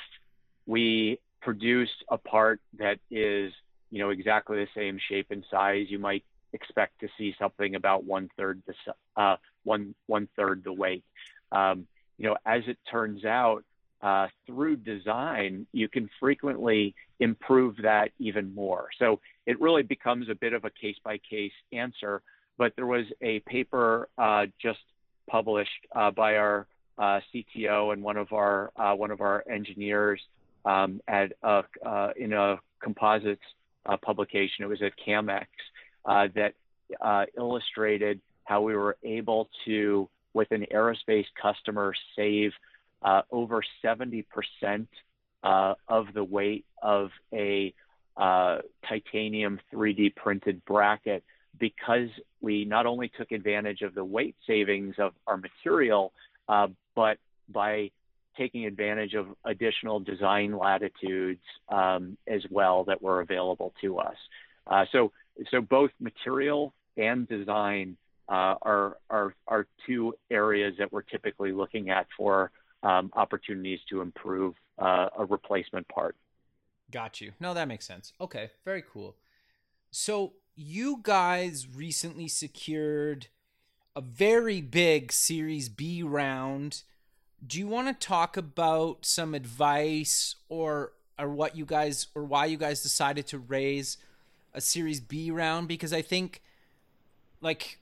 we 0.67 1.19
produce 1.43 1.91
a 2.09 2.17
part 2.17 2.61
that 2.79 2.99
is, 3.11 3.53
you 3.91 3.99
know, 3.99 4.11
exactly 4.11 4.59
the 4.59 4.69
same 4.75 4.99
shape 5.09 5.27
and 5.31 5.45
size, 5.51 5.87
you 5.89 5.99
might 5.99 6.25
expect 6.53 7.01
to 7.01 7.09
see 7.19 7.35
something 7.39 7.75
about 7.75 8.05
one 8.05 8.29
third 8.37 8.63
the 8.67 8.75
uh, 9.21 9.37
one 9.65 9.95
one 10.07 10.29
third 10.37 10.63
the 10.65 10.73
weight. 10.73 11.05
Um, 11.53 11.87
you 12.19 12.27
know, 12.27 12.37
as 12.45 12.63
it 12.67 12.79
turns 12.91 13.25
out, 13.25 13.65
uh, 14.03 14.29
through 14.47 14.77
design, 14.77 15.67
you 15.73 15.89
can 15.89 16.09
frequently 16.19 16.95
improve 17.19 17.77
that 17.83 18.11
even 18.19 18.55
more. 18.55 18.89
So 18.99 19.21
it 19.47 19.61
really 19.61 19.83
becomes 19.83 20.29
a 20.31 20.35
bit 20.35 20.53
of 20.53 20.65
a 20.65 20.71
case 20.71 20.97
by 21.05 21.19
case 21.19 21.53
answer. 21.73 22.23
But 22.57 22.75
there 22.77 22.87
was 22.87 23.07
a 23.23 23.41
paper 23.41 24.09
uh, 24.19 24.47
just 24.61 24.81
published 25.29 25.87
uh, 25.95 26.11
by 26.11 26.37
our 26.37 26.67
uh, 26.99 27.21
CTO 27.33 27.93
and 27.93 28.03
one 28.03 28.17
of 28.17 28.33
our 28.33 28.71
uh, 28.77 28.95
one 28.95 29.11
of 29.11 29.21
our 29.21 29.45
engineers 29.51 30.21
um, 30.65 31.01
at 31.09 31.33
a, 31.43 31.63
uh, 31.85 32.11
in 32.17 32.33
a 32.33 32.59
composites 32.81 33.45
publication. 34.03 34.65
It 34.65 34.69
was 34.69 34.83
at 34.83 34.93
CAMX 35.07 35.47
that 36.07 36.55
illustrated 37.37 38.21
how 38.51 38.61
we 38.61 38.75
were 38.75 38.97
able 39.05 39.49
to, 39.65 40.09
with 40.35 40.51
an 40.51 40.67
aerospace 40.75 41.27
customer, 41.41 41.95
save 42.17 42.51
uh, 43.01 43.23
over 43.31 43.63
70% 43.85 44.25
uh, 45.45 45.75
of 45.87 46.07
the 46.13 46.25
weight 46.25 46.65
of 46.83 47.11
a 47.33 47.73
uh, 48.17 48.59
titanium 48.89 49.61
3D 49.73 50.17
printed 50.17 50.65
bracket 50.65 51.23
because 51.61 52.09
we 52.41 52.65
not 52.65 52.87
only 52.87 53.09
took 53.17 53.31
advantage 53.31 53.83
of 53.83 53.95
the 53.95 54.05
weight 54.05 54.35
savings 54.49 54.97
of 54.99 55.13
our 55.29 55.37
material, 55.37 56.13
uh, 56.49 56.67
but 56.97 57.19
by 57.49 57.89
taking 58.37 58.67
advantage 58.67 59.15
of 59.15 59.29
additional 59.45 60.01
design 60.01 60.59
latitudes 60.59 61.45
um, 61.69 62.17
as 62.27 62.43
well 62.51 62.83
that 62.83 63.01
were 63.01 63.21
available 63.21 63.73
to 63.81 63.99
us. 63.99 64.17
Uh, 64.67 64.85
so, 64.91 65.13
so 65.53 65.61
both 65.61 65.93
material 66.01 66.75
and 66.97 67.29
design 67.29 67.97
uh, 68.31 68.55
are, 68.63 68.97
are, 69.11 69.35
are 69.49 69.67
two 69.87 70.15
areas 70.31 70.75
that 70.79 70.93
we're 70.93 71.03
typically 71.03 71.53
looking 71.53 71.91
at 71.91 72.07
for 72.17 72.53
um, 72.83 73.11
opportunities 73.15 73.81
to 73.91 74.01
improve 74.01 74.55
uh, 74.79 75.09
a 75.19 75.25
replacement 75.25 75.87
part. 75.89 76.17
Got 76.91 77.21
you. 77.21 77.33
No, 77.41 77.53
that 77.55 77.69
makes 77.69 77.87
sense. 77.87 78.13
Okay, 78.21 78.51
very 78.65 78.83
cool. 78.83 79.17
So 79.91 80.35
you 80.55 81.01
guys 81.03 81.67
recently 81.75 82.29
secured 82.29 83.27
a 83.97 84.01
very 84.01 84.61
big 84.61 85.13
Series 85.13 85.69
B 85.69 86.03
round. 86.03 86.83
Do 87.45 87.59
you 87.59 87.67
want 87.67 87.89
to 87.89 88.07
talk 88.07 88.37
about 88.37 89.05
some 89.05 89.35
advice 89.35 90.37
or 90.49 90.93
or 91.19 91.29
what 91.29 91.57
you 91.57 91.67
guys 91.67 92.07
or 92.15 92.25
why 92.25 92.47
you 92.47 92.57
guys 92.57 92.83
decided 92.83 93.27
to 93.29 93.39
raise 93.39 93.99
a 94.55 94.61
Series 94.61 95.01
B 95.01 95.31
round? 95.31 95.67
Because 95.67 95.93
I 95.93 96.03
think 96.03 96.43
like 97.41 97.80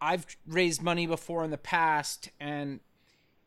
I've 0.00 0.26
raised 0.46 0.82
money 0.82 1.06
before 1.06 1.44
in 1.44 1.50
the 1.50 1.58
past 1.58 2.30
and 2.38 2.80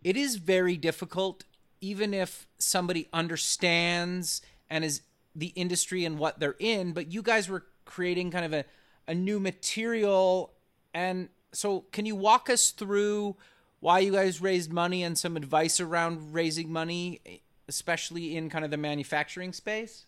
it 0.04 0.18
is 0.18 0.36
very 0.38 0.78
difficult 0.78 1.44
even 1.82 2.14
if 2.14 2.48
somebody 2.60 3.08
understands 3.12 4.42
and 4.70 4.86
is 4.86 5.02
the 5.36 5.48
industry 5.48 6.06
and 6.06 6.20
what 6.20 6.40
they're 6.40 6.56
in, 6.60 6.94
but 6.94 7.12
you 7.12 7.22
guys 7.22 7.50
were 7.50 7.66
creating 7.86 8.32
kind 8.32 8.46
of 8.46 8.54
a, 8.54 8.66
a 9.08 9.16
new 9.16 9.40
material. 9.40 10.54
And 10.94 11.30
so, 11.52 11.86
can 11.92 12.06
you 12.06 12.16
walk 12.16 12.50
us 12.50 12.70
through 12.70 13.36
why 13.80 14.00
you 14.00 14.12
guys 14.12 14.42
raised 14.42 14.72
money 14.72 15.04
and 15.04 15.18
some 15.18 15.36
advice 15.36 15.80
around 15.80 16.34
raising 16.34 16.72
money, 16.72 17.42
especially 17.68 18.38
in 18.38 18.50
kind 18.50 18.64
of 18.64 18.70
the 18.70 18.78
manufacturing 18.78 19.54
space? 19.54 20.06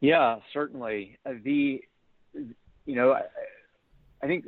Yeah, 0.00 0.40
certainly. 0.52 1.18
Uh, 1.24 1.34
the 1.42 1.82
you 2.34 2.94
know, 2.94 3.20
I, 4.22 4.26
think 4.26 4.46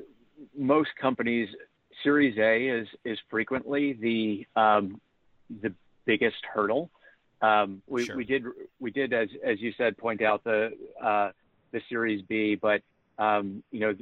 most 0.56 0.90
companies 1.00 1.48
Series 2.02 2.38
A 2.38 2.68
is 2.68 2.88
is 3.04 3.18
frequently 3.28 3.92
the 3.92 4.46
um, 4.60 5.00
the 5.62 5.72
biggest 6.06 6.44
hurdle. 6.52 6.90
Um, 7.42 7.82
we, 7.86 8.04
sure. 8.04 8.16
we 8.16 8.24
did 8.24 8.44
we 8.78 8.90
did 8.90 9.12
as 9.12 9.28
as 9.44 9.60
you 9.60 9.72
said 9.76 9.96
point 9.96 10.22
out 10.22 10.44
the 10.44 10.70
uh, 11.02 11.30
the 11.72 11.80
Series 11.88 12.22
B, 12.22 12.54
but 12.54 12.82
um, 13.18 13.62
you 13.70 13.80
know 13.80 13.94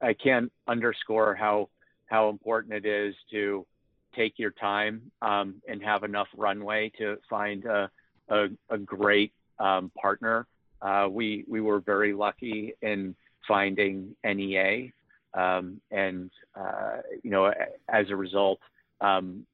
I 0.00 0.14
can't 0.14 0.52
underscore 0.66 1.34
how 1.34 1.68
how 2.06 2.28
important 2.28 2.74
it 2.74 2.86
is 2.86 3.14
to 3.30 3.66
take 4.14 4.38
your 4.38 4.52
time 4.52 5.10
um, 5.22 5.56
and 5.68 5.82
have 5.82 6.04
enough 6.04 6.28
runway 6.36 6.92
to 6.98 7.18
find 7.28 7.64
a 7.64 7.90
a, 8.28 8.46
a 8.70 8.78
great 8.78 9.32
um, 9.58 9.90
partner. 10.00 10.46
Uh, 10.80 11.08
we 11.10 11.44
we 11.48 11.60
were 11.60 11.80
very 11.80 12.12
lucky 12.12 12.74
in 12.82 13.14
finding 13.46 14.14
NEA, 14.24 14.90
um, 15.34 15.80
and 15.90 16.30
uh, 16.54 16.98
you 17.22 17.30
know 17.30 17.52
as 17.88 18.10
a 18.10 18.16
result, 18.16 18.60
um, 19.00 19.46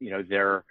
you 0.00 0.10
know 0.10 0.22
their 0.22 0.64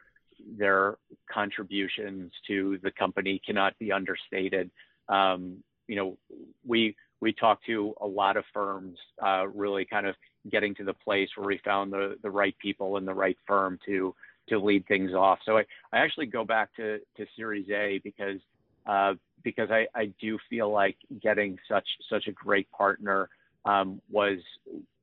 their 0.57 0.97
contributions 1.31 2.31
to 2.47 2.79
the 2.83 2.91
company 2.91 3.41
cannot 3.45 3.77
be 3.79 3.91
understated. 3.91 4.69
Um, 5.09 5.63
you 5.87 5.95
know, 5.95 6.17
we 6.65 6.95
we 7.19 7.33
talked 7.33 7.65
to 7.65 7.93
a 8.01 8.07
lot 8.07 8.37
of 8.37 8.43
firms, 8.53 8.97
uh, 9.23 9.47
really 9.47 9.85
kind 9.85 10.07
of 10.07 10.15
getting 10.49 10.73
to 10.75 10.83
the 10.83 10.93
place 10.93 11.29
where 11.35 11.47
we 11.47 11.59
found 11.63 11.93
the 11.93 12.15
the 12.23 12.31
right 12.31 12.57
people 12.59 12.97
and 12.97 13.07
the 13.07 13.13
right 13.13 13.37
firm 13.47 13.79
to 13.85 14.15
to 14.49 14.59
lead 14.59 14.87
things 14.87 15.13
off. 15.13 15.39
So 15.45 15.57
I, 15.57 15.65
I 15.93 15.99
actually 15.99 16.25
go 16.27 16.43
back 16.43 16.75
to 16.75 16.99
to 17.17 17.25
Series 17.35 17.69
A 17.69 17.99
because 18.03 18.39
uh, 18.85 19.13
because 19.43 19.69
I, 19.71 19.87
I 19.95 20.11
do 20.19 20.37
feel 20.49 20.71
like 20.71 20.97
getting 21.21 21.57
such 21.69 21.87
such 22.09 22.27
a 22.27 22.31
great 22.31 22.69
partner 22.71 23.29
um, 23.65 24.01
was 24.09 24.39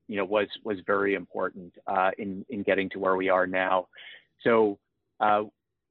you 0.07 0.17
know 0.17 0.25
was 0.25 0.47
was 0.63 0.77
very 0.85 1.15
important 1.15 1.73
uh, 1.87 2.11
in 2.17 2.45
in 2.49 2.63
getting 2.63 2.89
to 2.91 2.99
where 2.99 3.15
we 3.15 3.29
are 3.29 3.47
now. 3.47 3.87
So 4.43 4.79
uh, 5.19 5.43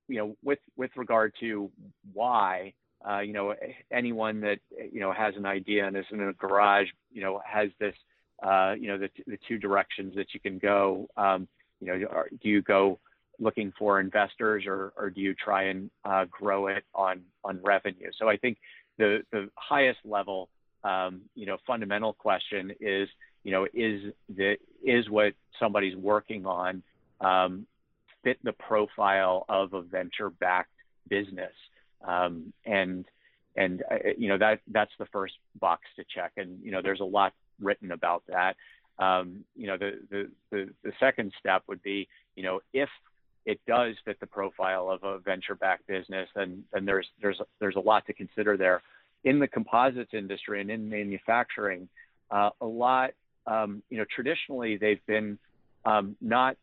you 0.08 0.16
know, 0.16 0.37
with 0.42 0.58
with 0.76 0.90
regard 0.96 1.34
to 1.40 1.70
why, 2.12 2.72
uh, 3.08 3.20
you 3.20 3.32
know, 3.32 3.54
anyone 3.92 4.40
that 4.40 4.58
you 4.92 5.00
know 5.00 5.12
has 5.12 5.34
an 5.37 5.46
idea 5.46 5.87
and 5.87 5.96
is 5.96 6.04
in 6.11 6.20
a 6.20 6.32
garage, 6.32 6.88
you 7.12 7.22
know, 7.22 7.40
has 7.46 7.68
this, 7.78 7.94
uh, 8.42 8.74
you 8.78 8.88
know, 8.88 8.98
the 8.98 9.11
the 9.26 9.38
two 9.46 9.58
directions 9.58 10.14
that 10.16 10.34
you 10.34 10.40
can 10.40 10.58
go. 10.58 11.06
Um, 11.16 11.46
you 11.80 11.87
know, 11.87 12.24
do 12.42 12.48
you 12.48 12.62
go 12.62 12.98
looking 13.38 13.72
for 13.79 14.01
investors 14.01 14.64
or 14.66 15.11
do 15.14 15.20
you 15.20 15.35
try 15.35 15.64
and 15.64 15.90
uh, 16.05 16.24
grow 16.31 16.66
it 16.68 16.85
on 16.94 17.22
on 17.44 17.61
revenue? 17.62 18.11
So 18.18 18.29
I 18.29 18.37
think 18.37 18.59
the 18.98 19.22
the 19.33 19.48
highest 19.57 20.01
level, 20.05 20.48
um, 20.85 21.22
you 21.35 21.46
know, 21.46 21.57
fundamental 21.66 22.12
question 22.12 22.72
is, 22.81 23.09
you 23.44 23.53
know, 23.53 23.66
is 23.72 25.09
what 25.09 25.35
somebody's 25.59 25.96
working 25.96 26.46
on 26.46 26.83
um, 27.20 27.66
fit 28.22 28.38
the 28.42 28.53
profile 28.53 29.44
of 29.48 29.72
a 29.72 29.83
venture-backed 29.83 30.70
business. 31.09 31.53
Um, 32.07 32.53
and 32.64 33.05
and 33.57 33.83
uh, 33.90 33.96
you 34.16 34.29
know 34.29 34.38
that 34.38 34.61
that's 34.68 34.92
the 34.98 35.07
first 35.07 35.35
box 35.59 35.83
to 35.96 36.05
check. 36.14 36.33
And 36.37 36.62
you 36.62 36.70
know 36.70 36.83
there's 36.83 37.01
a 37.01 37.05
lot 37.05 37.33
written 37.61 37.92
about 37.92 38.22
that. 38.29 38.57
You 39.01 39.66
know 39.66 39.77
the, 39.77 40.01
the 40.11 40.31
the 40.51 40.70
the 40.85 40.92
second 41.01 41.33
step 41.38 41.62
would 41.68 41.83
be 41.83 42.09
you 42.37 42.42
know 42.42 42.61
if 42.72 42.88
it 43.48 43.58
does 43.66 43.94
fit 44.04 44.20
the 44.20 44.26
profile 44.26 44.90
of 44.90 45.02
a 45.04 45.18
venture-backed 45.20 45.87
business, 45.87 46.28
and, 46.37 46.64
then 46.70 46.84
there's 46.84 47.06
there's 47.22 47.40
there's 47.61 47.76
a 47.76 47.80
lot 47.80 48.04
to 48.06 48.12
consider 48.12 48.58
there. 48.58 48.82
In 49.24 49.38
the 49.38 49.48
composites 49.48 50.12
industry 50.12 50.61
and 50.61 50.70
in 50.70 50.90
manufacturing, 50.90 51.88
uh, 52.30 52.50
a 52.61 52.66
lot 52.66 53.12
um, 53.46 53.82
you 53.88 53.96
know 53.96 54.04
traditionally 54.14 54.76
they've 54.76 55.04
been 55.06 55.38
um, 55.87 56.14
not 56.20 56.58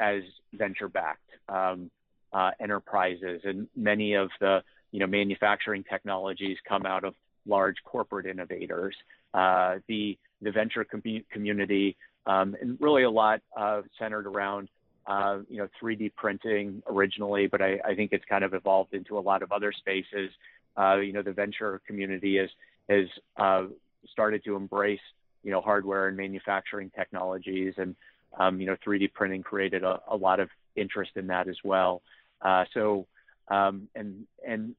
as 0.00 0.20
venture-backed 0.52 1.30
um, 1.48 1.90
uh, 2.34 2.50
enterprises, 2.60 3.40
and 3.44 3.66
many 3.74 4.12
of 4.12 4.28
the 4.38 4.62
you 4.92 5.00
know 5.00 5.06
manufacturing 5.06 5.82
technologies 5.82 6.58
come 6.68 6.84
out 6.84 7.04
of 7.04 7.14
large 7.46 7.76
corporate 7.84 8.26
innovators. 8.26 8.94
Uh, 9.32 9.76
the 9.88 10.18
the 10.42 10.50
venture 10.50 10.84
com- 10.84 11.24
community 11.32 11.96
um, 12.26 12.54
and 12.60 12.76
really 12.80 13.04
a 13.04 13.10
lot 13.10 13.40
uh, 13.56 13.80
centered 13.98 14.26
around 14.26 14.68
uh, 15.08 15.38
you 15.48 15.56
know 15.56 15.68
3D 15.82 16.14
printing 16.14 16.82
originally, 16.86 17.48
but 17.48 17.60
I, 17.60 17.80
I, 17.84 17.94
think 17.96 18.12
it's 18.12 18.24
kind 18.26 18.44
of 18.44 18.54
evolved 18.54 18.94
into 18.94 19.18
a 19.18 19.20
lot 19.20 19.42
of 19.42 19.50
other 19.50 19.72
spaces. 19.72 20.30
Uh, 20.76 20.96
you 20.96 21.12
know 21.12 21.22
the 21.22 21.32
venture 21.32 21.80
community 21.86 22.36
has 22.36 22.50
has 22.88 23.08
uh, 23.36 23.64
started 24.12 24.44
to 24.44 24.54
embrace 24.54 25.00
you 25.42 25.50
know 25.50 25.60
hardware 25.60 26.08
and 26.08 26.16
manufacturing 26.16 26.90
technologies 26.94 27.74
and 27.78 27.96
um, 28.36 28.60
you 28.60 28.66
know, 28.66 28.76
3D 28.86 29.12
printing 29.12 29.42
created 29.42 29.84
a, 29.84 30.00
a, 30.08 30.16
lot 30.16 30.40
of 30.40 30.48
interest 30.76 31.12
in 31.16 31.28
that 31.28 31.48
as 31.48 31.56
well. 31.64 32.02
Uh, 32.42 32.64
so, 32.74 33.06
um, 33.48 33.88
and 33.94 34.26
and 34.46 34.74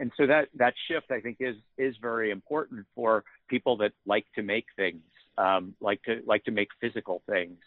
and 0.00 0.12
so 0.16 0.26
that 0.26 0.48
that 0.56 0.74
shift 0.88 1.10
I 1.10 1.20
think 1.20 1.38
is 1.40 1.56
is 1.78 1.94
very 2.00 2.30
important 2.30 2.86
for 2.94 3.24
people 3.48 3.78
that 3.78 3.92
like 4.06 4.26
to 4.36 4.42
make 4.42 4.66
things, 4.76 5.02
um, 5.38 5.74
like 5.80 6.02
to 6.04 6.20
like 6.26 6.44
to 6.44 6.50
make 6.50 6.68
physical 6.80 7.22
things. 7.28 7.58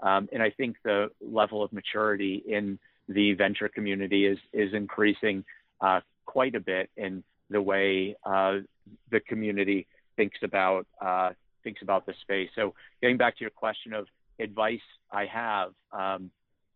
Um, 0.00 0.28
and 0.32 0.42
I 0.42 0.50
think 0.50 0.76
the 0.84 1.10
level 1.20 1.62
of 1.62 1.72
maturity 1.72 2.42
in 2.46 2.78
the 3.08 3.32
venture 3.34 3.68
community 3.68 4.26
is 4.26 4.38
is 4.52 4.72
increasing 4.74 5.44
uh, 5.80 6.00
quite 6.24 6.54
a 6.54 6.60
bit 6.60 6.90
in 6.96 7.22
the 7.50 7.60
way 7.60 8.16
uh, 8.24 8.58
the 9.10 9.20
community 9.20 9.86
thinks 10.16 10.38
about 10.42 10.86
uh, 11.00 11.30
thinks 11.62 11.82
about 11.82 12.06
the 12.06 12.14
space. 12.22 12.50
So 12.54 12.74
getting 13.00 13.16
back 13.16 13.36
to 13.38 13.40
your 13.42 13.50
question 13.50 13.92
of 13.92 14.06
advice 14.38 14.80
I 15.10 15.26
have, 15.26 15.70
um, 15.92 16.30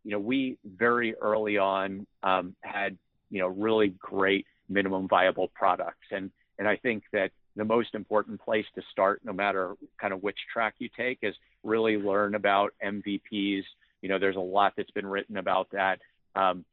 you 0.05 0.13
know, 0.13 0.19
we 0.21 0.59
very 0.65 1.15
early 1.17 1.59
on 1.59 2.07
um, 2.23 2.55
had, 2.61 2.97
you 3.31 3.41
know, 3.41 3.49
really 3.49 3.89
great 3.99 4.47
minimum 4.69 5.09
viable 5.09 5.49
products. 5.49 6.07
And, 6.11 6.31
and 6.59 6.69
I 6.69 6.77
think 6.77 7.05
that 7.13 7.31
the 7.57 7.65
most 7.65 7.95
important 7.95 8.41
place 8.41 8.67
to 8.75 8.83
start, 8.93 9.23
no 9.25 9.33
matter 9.33 9.75
kind 10.01 10.13
of 10.13 10.23
which 10.23 10.39
track 10.53 10.75
you 10.79 10.89
take, 10.97 11.19
is 11.23 11.35
really 11.67 11.97
learn 11.97 12.35
about 12.35 12.73
MVPs. 12.85 13.65
You 14.03 14.09
know, 14.09 14.19
there's 14.19 14.37
a 14.37 14.41
lot 14.57 14.73
that's 14.77 14.91
been 14.93 15.07
written 15.07 15.37
about 15.37 15.69
that. 15.73 15.99
Um, 16.35 16.65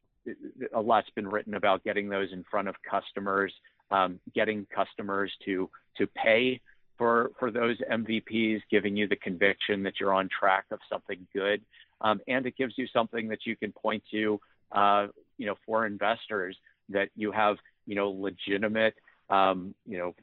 a 0.73 0.81
lot's 0.81 1.09
been 1.15 1.27
written 1.27 1.55
about 1.55 1.83
getting 1.83 2.07
those 2.09 2.31
in 2.31 2.43
front 2.51 2.67
of 2.67 2.75
customers. 2.89 3.53
um, 3.93 4.19
getting 4.33 4.65
customers 4.73 5.31
to 5.45 5.69
to 5.97 6.07
pay 6.07 6.59
for 6.97 7.31
for 7.39 7.51
those 7.51 7.77
MVPs, 7.91 8.61
giving 8.69 8.97
you 8.97 9.07
the 9.07 9.15
conviction 9.15 9.83
that 9.83 9.93
you're 9.99 10.13
on 10.13 10.29
track 10.37 10.65
of 10.71 10.79
something 10.91 11.25
good, 11.33 11.61
um, 12.01 12.19
and 12.27 12.45
it 12.45 12.57
gives 12.57 12.73
you 12.77 12.87
something 12.87 13.27
that 13.29 13.45
you 13.45 13.55
can 13.55 13.71
point 13.71 14.03
to, 14.11 14.39
uh, 14.71 15.07
you 15.37 15.45
know, 15.45 15.55
for 15.65 15.85
investors 15.85 16.57
that 16.89 17.09
you 17.15 17.31
have, 17.31 17.57
you 17.85 17.95
know, 17.95 18.09
legitimate, 18.09 18.95
um, 19.29 19.73
you 19.87 19.97
know, 19.97 20.13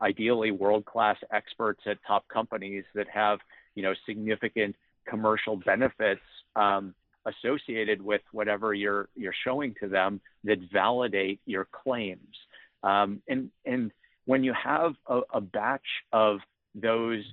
ideally 0.00 0.50
world 0.50 0.84
class 0.84 1.16
experts 1.32 1.80
at 1.86 1.98
top 2.06 2.26
companies 2.28 2.84
that 2.94 3.08
have, 3.08 3.38
you 3.74 3.82
know, 3.82 3.94
significant 4.06 4.76
commercial 5.06 5.56
benefits 5.56 6.20
um, 6.56 6.94
associated 7.26 8.02
with 8.02 8.20
whatever 8.32 8.74
you're 8.74 9.08
you're 9.16 9.34
showing 9.44 9.74
to 9.80 9.88
them 9.88 10.20
that 10.44 10.58
validate 10.72 11.40
your 11.46 11.66
claims. 11.70 12.36
Um, 12.82 13.22
and 13.28 13.50
and 13.64 13.92
when 14.24 14.44
you 14.44 14.52
have 14.52 14.94
a, 15.06 15.20
a 15.34 15.40
batch 15.40 15.80
of 16.12 16.38
those 16.74 17.24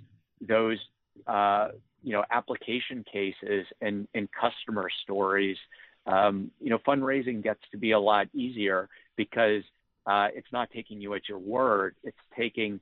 those 0.42 0.78
uh, 1.28 1.70
you 2.04 2.14
know 2.14 2.24
application 2.32 3.04
cases 3.12 3.66
and, 3.82 4.08
and 4.14 4.30
customer 4.32 4.90
stories, 5.04 5.58
um, 6.06 6.52
you 6.60 6.70
know 6.70 6.80
fundraising 6.88 7.44
gets 7.44 7.62
to 7.72 7.78
be 7.78 7.92
a 7.92 8.00
lot 8.00 8.28
easier 8.34 8.90
because 9.16 9.64
uh, 10.10 10.28
it's 10.34 10.52
not 10.52 10.70
taking 10.72 11.00
you 11.00 11.14
at 11.14 11.30
your 11.30 11.38
word. 11.38 11.96
It's 12.04 12.18
taking 12.36 12.80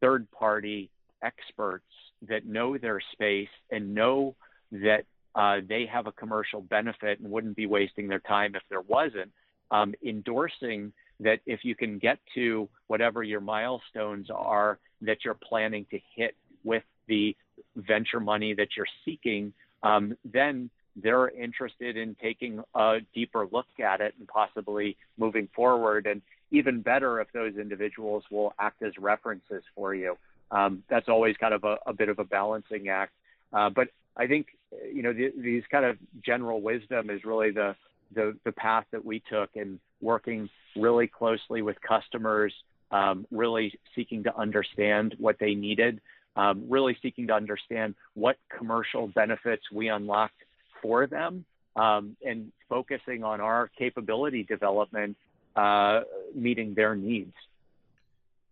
third 0.00 0.30
party 0.30 0.88
experts 1.22 1.84
that 2.26 2.46
know 2.46 2.78
their 2.78 3.00
space 3.12 3.50
and 3.70 3.94
know 3.94 4.34
that 4.72 5.04
uh, 5.34 5.58
they 5.68 5.84
have 5.92 6.06
a 6.06 6.12
commercial 6.12 6.62
benefit 6.62 7.20
and 7.20 7.30
wouldn't 7.30 7.54
be 7.54 7.66
wasting 7.66 8.08
their 8.08 8.20
time 8.20 8.54
if 8.54 8.62
there 8.70 8.80
wasn't, 8.80 9.30
um, 9.70 9.94
endorsing 10.04 10.92
that 11.20 11.40
if 11.44 11.60
you 11.64 11.74
can 11.74 11.98
get 11.98 12.18
to 12.34 12.66
whatever 12.86 13.22
your 13.22 13.42
milestones 13.42 14.28
are 14.34 14.78
that 15.02 15.18
you're 15.22 15.34
planning 15.34 15.86
to 15.90 15.98
hit 16.16 16.34
with 16.64 16.82
the 17.08 17.36
venture 17.76 18.20
money 18.20 18.54
that 18.54 18.68
you're 18.74 18.86
seeking, 19.04 19.52
um, 19.82 20.16
then 20.24 20.70
they're 20.96 21.28
interested 21.28 21.96
in 21.96 22.16
taking 22.20 22.62
a 22.74 22.98
deeper 23.14 23.46
look 23.52 23.66
at 23.84 24.00
it 24.00 24.14
and 24.18 24.26
possibly 24.26 24.96
moving 25.18 25.48
forward. 25.54 26.06
And 26.06 26.22
even 26.50 26.80
better 26.80 27.20
if 27.20 27.30
those 27.32 27.56
individuals 27.56 28.24
will 28.30 28.52
act 28.58 28.82
as 28.82 28.92
references 28.98 29.62
for 29.74 29.94
you. 29.94 30.16
Um, 30.50 30.82
that's 30.88 31.08
always 31.08 31.36
kind 31.36 31.54
of 31.54 31.64
a, 31.64 31.76
a, 31.86 31.92
bit 31.92 32.08
of 32.08 32.18
a 32.18 32.24
balancing 32.24 32.88
act. 32.88 33.12
Uh, 33.52 33.70
but 33.70 33.88
I 34.16 34.26
think 34.26 34.46
you 34.92 35.02
know 35.02 35.12
the, 35.12 35.32
these 35.36 35.62
kind 35.70 35.84
of 35.84 35.96
general 36.24 36.60
wisdom 36.60 37.10
is 37.10 37.24
really 37.24 37.50
the, 37.52 37.76
the 38.14 38.36
the 38.44 38.52
path 38.52 38.84
that 38.92 39.04
we 39.04 39.22
took 39.30 39.50
in 39.54 39.78
working 40.00 40.48
really 40.76 41.06
closely 41.06 41.62
with 41.62 41.76
customers, 41.80 42.52
um, 42.90 43.26
really 43.30 43.78
seeking 43.94 44.24
to 44.24 44.36
understand 44.36 45.14
what 45.18 45.36
they 45.38 45.54
needed, 45.54 46.00
um, 46.36 46.64
really 46.68 46.96
seeking 47.02 47.26
to 47.28 47.34
understand 47.34 47.94
what 48.14 48.36
commercial 48.56 49.08
benefits 49.08 49.62
we 49.72 49.88
unlocked 49.88 50.34
for 50.82 51.06
them, 51.06 51.44
um, 51.76 52.16
and 52.24 52.52
focusing 52.68 53.24
on 53.24 53.40
our 53.40 53.70
capability 53.78 54.42
development, 54.44 55.16
uh, 55.56 56.00
meeting 56.34 56.74
their 56.74 56.94
needs. 56.94 57.34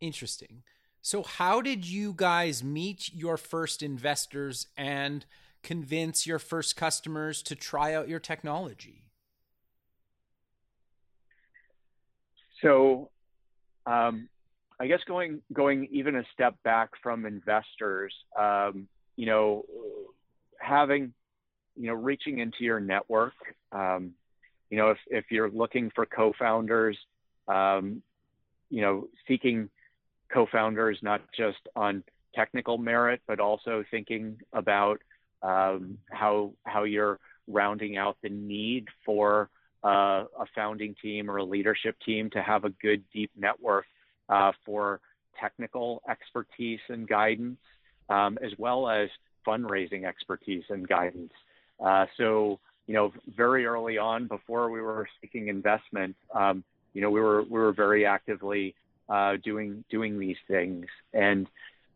Interesting. 0.01 0.63
So, 1.03 1.23
how 1.23 1.61
did 1.61 1.87
you 1.87 2.13
guys 2.15 2.63
meet 2.63 3.15
your 3.15 3.37
first 3.37 3.83
investors 3.83 4.67
and 4.77 5.25
convince 5.63 6.27
your 6.27 6.39
first 6.39 6.77
customers 6.77 7.43
to 7.43 7.55
try 7.55 7.95
out 7.95 8.09
your 8.09 8.21
technology? 8.21 9.05
So, 12.63 13.11
um, 13.87 14.29
I 14.81 14.87
guess 14.87 15.01
going 15.07 15.41
going 15.53 15.89
even 15.91 16.17
a 16.17 16.25
step 16.35 16.55
back 16.63 16.91
from 17.03 17.27
investors, 17.27 18.15
um, 18.39 18.89
you 19.17 19.27
know, 19.27 19.65
having, 20.61 21.13
you 21.77 21.89
know, 21.89 21.95
reaching 21.95 22.39
into 22.39 22.59
your 22.61 22.81
network. 22.81 23.35
Um, 23.73 24.13
you 24.71 24.77
know, 24.77 24.91
if 24.91 24.99
if 25.09 25.25
you're 25.31 25.51
looking 25.51 25.91
for 25.95 26.07
co-founders, 26.07 26.97
um, 27.47 28.03
you 28.71 28.83
know, 28.83 29.09
seeking 29.27 29.69
co-founders 30.33 30.99
not 31.03 31.23
just 31.37 31.59
on 31.75 32.03
technical 32.35 32.79
merit, 32.79 33.21
but 33.27 33.41
also 33.41 33.85
thinking 33.91 34.39
about 34.53 35.01
um, 35.43 35.99
how 36.11 36.53
how 36.65 36.85
you're 36.85 37.19
rounding 37.47 37.97
out 37.97 38.17
the 38.23 38.29
need 38.29 38.87
for 39.05 39.49
uh, 39.85 40.25
a 40.39 40.47
founding 40.55 40.95
team 41.01 41.31
or 41.31 41.39
a 41.39 41.45
leadership 41.45 41.97
team 42.05 42.29
to 42.31 42.43
have 42.43 42.65
a 42.65 42.71
good 42.71 43.03
deep 43.13 43.31
network 43.37 43.87
uh, 44.29 44.53
for 44.65 45.01
technical 45.41 46.03
expertise 46.11 46.81
and 46.89 47.09
guidance, 47.09 47.61
um, 48.09 48.39
as 48.43 48.53
well 48.59 48.89
as 48.89 49.09
fundraising 49.47 50.05
expertise 50.05 50.65
and 50.69 50.87
guidance. 50.89 51.33
Uh, 51.85 52.07
so, 52.17 52.59
you 52.89 52.95
know, 52.95 53.13
very 53.37 53.67
early 53.67 53.99
on, 53.99 54.27
before 54.27 54.71
we 54.71 54.81
were 54.81 55.07
seeking 55.21 55.49
investment, 55.49 56.17
um, 56.35 56.65
you 56.95 57.03
know, 57.03 57.11
we 57.11 57.21
were 57.21 57.43
we 57.43 57.61
were 57.61 57.73
very 57.73 58.05
actively 58.05 58.75
uh, 59.09 59.37
doing 59.45 59.85
doing 59.91 60.19
these 60.19 60.39
things, 60.49 60.87
and 61.13 61.47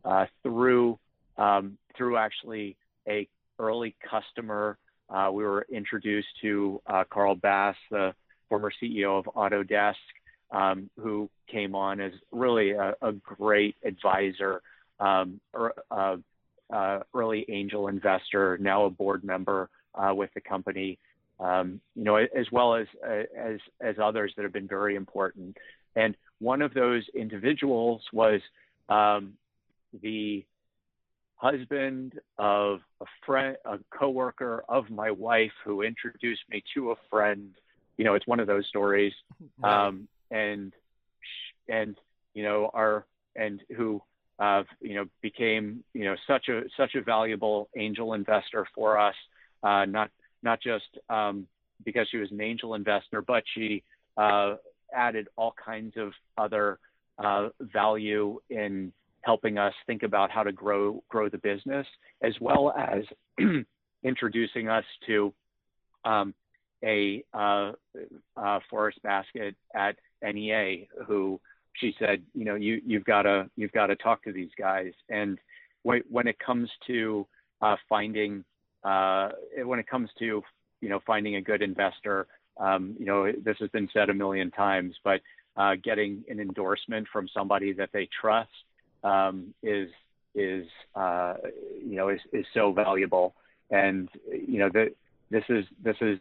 uh, 0.05 0.27
through 0.43 0.99
um, 1.37 1.77
through 1.97 2.15
actually 2.15 2.77
a 3.07 3.27
early 3.59 3.95
customer 4.09 4.77
uh, 5.09 5.29
we 5.31 5.43
were 5.43 5.65
introduced 5.71 6.27
to 6.41 6.81
uh, 6.87 7.03
Carl 7.09 7.35
Bass, 7.35 7.75
the 7.89 8.13
former 8.47 8.71
CEO 8.81 9.19
of 9.19 9.25
Autodesk, 9.25 9.95
um, 10.51 10.89
who 10.99 11.29
came 11.47 11.75
on 11.75 11.99
as 11.99 12.11
really 12.31 12.71
a, 12.71 12.95
a 13.01 13.11
great 13.11 13.75
advisor, 13.83 14.61
um, 14.99 15.39
er, 15.55 15.73
uh, 15.91 16.99
early 17.13 17.45
angel 17.49 17.87
investor, 17.87 18.57
now 18.59 18.85
a 18.85 18.89
board 18.89 19.23
member 19.23 19.69
uh, 19.95 20.13
with 20.13 20.29
the 20.33 20.41
company. 20.41 20.97
Um, 21.39 21.81
you 21.95 22.03
know, 22.03 22.15
as 22.15 22.51
well 22.51 22.75
as 22.75 22.87
as 23.03 23.59
as 23.81 23.95
others 24.01 24.33
that 24.35 24.43
have 24.43 24.53
been 24.53 24.67
very 24.67 24.95
important. 24.95 25.57
And 25.95 26.15
one 26.39 26.61
of 26.61 26.73
those 26.73 27.03
individuals 27.13 28.01
was 28.13 28.39
um, 28.89 29.33
the 30.01 30.45
husband 31.35 32.19
of 32.37 32.79
a 33.01 33.05
friend, 33.25 33.57
a 33.65 33.77
coworker 33.89 34.63
of 34.69 34.89
my 34.89 35.11
wife 35.11 35.51
who 35.65 35.81
introduced 35.81 36.41
me 36.49 36.63
to 36.73 36.91
a 36.91 36.95
friend. 37.09 37.51
You 37.97 38.05
know, 38.05 38.13
it's 38.13 38.25
one 38.25 38.39
of 38.39 38.47
those 38.47 38.65
stories. 38.67 39.13
Um, 39.61 40.07
and, 40.31 40.73
and, 41.67 41.95
you 42.33 42.43
know, 42.43 42.71
our, 42.73 43.05
and 43.35 43.61
who, 43.75 44.01
uh, 44.39 44.63
you 44.81 44.95
know, 44.95 45.05
became, 45.21 45.83
you 45.93 46.05
know, 46.05 46.15
such 46.25 46.47
a, 46.47 46.63
such 46.77 46.95
a 46.95 47.01
valuable 47.01 47.69
angel 47.75 48.13
investor 48.13 48.65
for 48.73 48.97
us. 48.97 49.15
Uh, 49.63 49.85
not, 49.85 50.09
not 50.41 50.61
just, 50.61 50.97
um, 51.09 51.47
because 51.85 52.07
she 52.09 52.17
was 52.17 52.31
an 52.31 52.41
angel 52.41 52.75
investor, 52.75 53.21
but 53.21 53.43
she, 53.55 53.83
uh, 54.17 54.55
added 54.93 55.27
all 55.37 55.53
kinds 55.63 55.93
of 55.97 56.11
other, 56.37 56.79
uh, 57.17 57.49
value 57.59 58.39
in, 58.49 58.91
helping 59.23 59.57
us 59.57 59.73
think 59.87 60.03
about 60.03 60.29
how 60.29 60.43
to 60.43 60.51
grow 60.51 61.01
grow 61.09 61.29
the 61.29 61.37
business, 61.37 61.87
as 62.21 62.33
well 62.39 62.73
as 62.77 63.03
introducing 64.03 64.67
us 64.67 64.83
to 65.07 65.33
um, 66.05 66.33
a 66.83 67.23
uh, 67.33 67.71
uh, 68.37 68.59
Forest 68.69 69.01
Baskett 69.03 69.55
at 69.73 69.95
NEA, 70.21 70.87
who 71.07 71.39
she 71.73 71.95
said, 71.97 72.21
you 72.33 72.45
know, 72.45 72.55
you 72.55 72.81
you've 72.85 73.05
got 73.05 73.23
to 73.23 73.49
you've 73.55 73.71
got 73.71 73.87
to 73.87 73.95
talk 73.95 74.23
to 74.23 74.31
these 74.31 74.51
guys. 74.57 74.91
And 75.09 75.39
when 75.83 76.27
it 76.27 76.39
comes 76.39 76.69
to 76.87 77.27
uh, 77.61 77.75
finding 77.89 78.43
uh, 78.83 79.29
when 79.63 79.79
it 79.79 79.87
comes 79.87 80.09
to 80.19 80.43
you 80.81 80.89
know 80.89 80.99
finding 81.05 81.35
a 81.35 81.41
good 81.41 81.61
investor, 81.61 82.27
um, 82.57 82.95
you 82.99 83.05
know, 83.05 83.31
this 83.31 83.57
has 83.59 83.69
been 83.69 83.89
said 83.93 84.09
a 84.09 84.13
million 84.13 84.51
times, 84.51 84.95
but 85.03 85.21
uh, 85.55 85.75
getting 85.83 86.23
an 86.29 86.39
endorsement 86.39 87.07
from 87.11 87.27
somebody 87.33 87.73
that 87.73 87.89
they 87.93 88.07
trust 88.19 88.49
um, 89.03 89.53
is 89.61 89.89
is 90.35 90.65
uh, 90.95 91.35
you 91.83 91.95
know 91.95 92.09
is, 92.09 92.19
is 92.31 92.45
so 92.53 92.71
valuable. 92.71 93.35
And 93.69 94.09
you 94.31 94.59
know 94.59 94.69
the, 94.69 94.93
this 95.29 95.43
is 95.49 95.65
this 95.83 95.97
is 96.01 96.19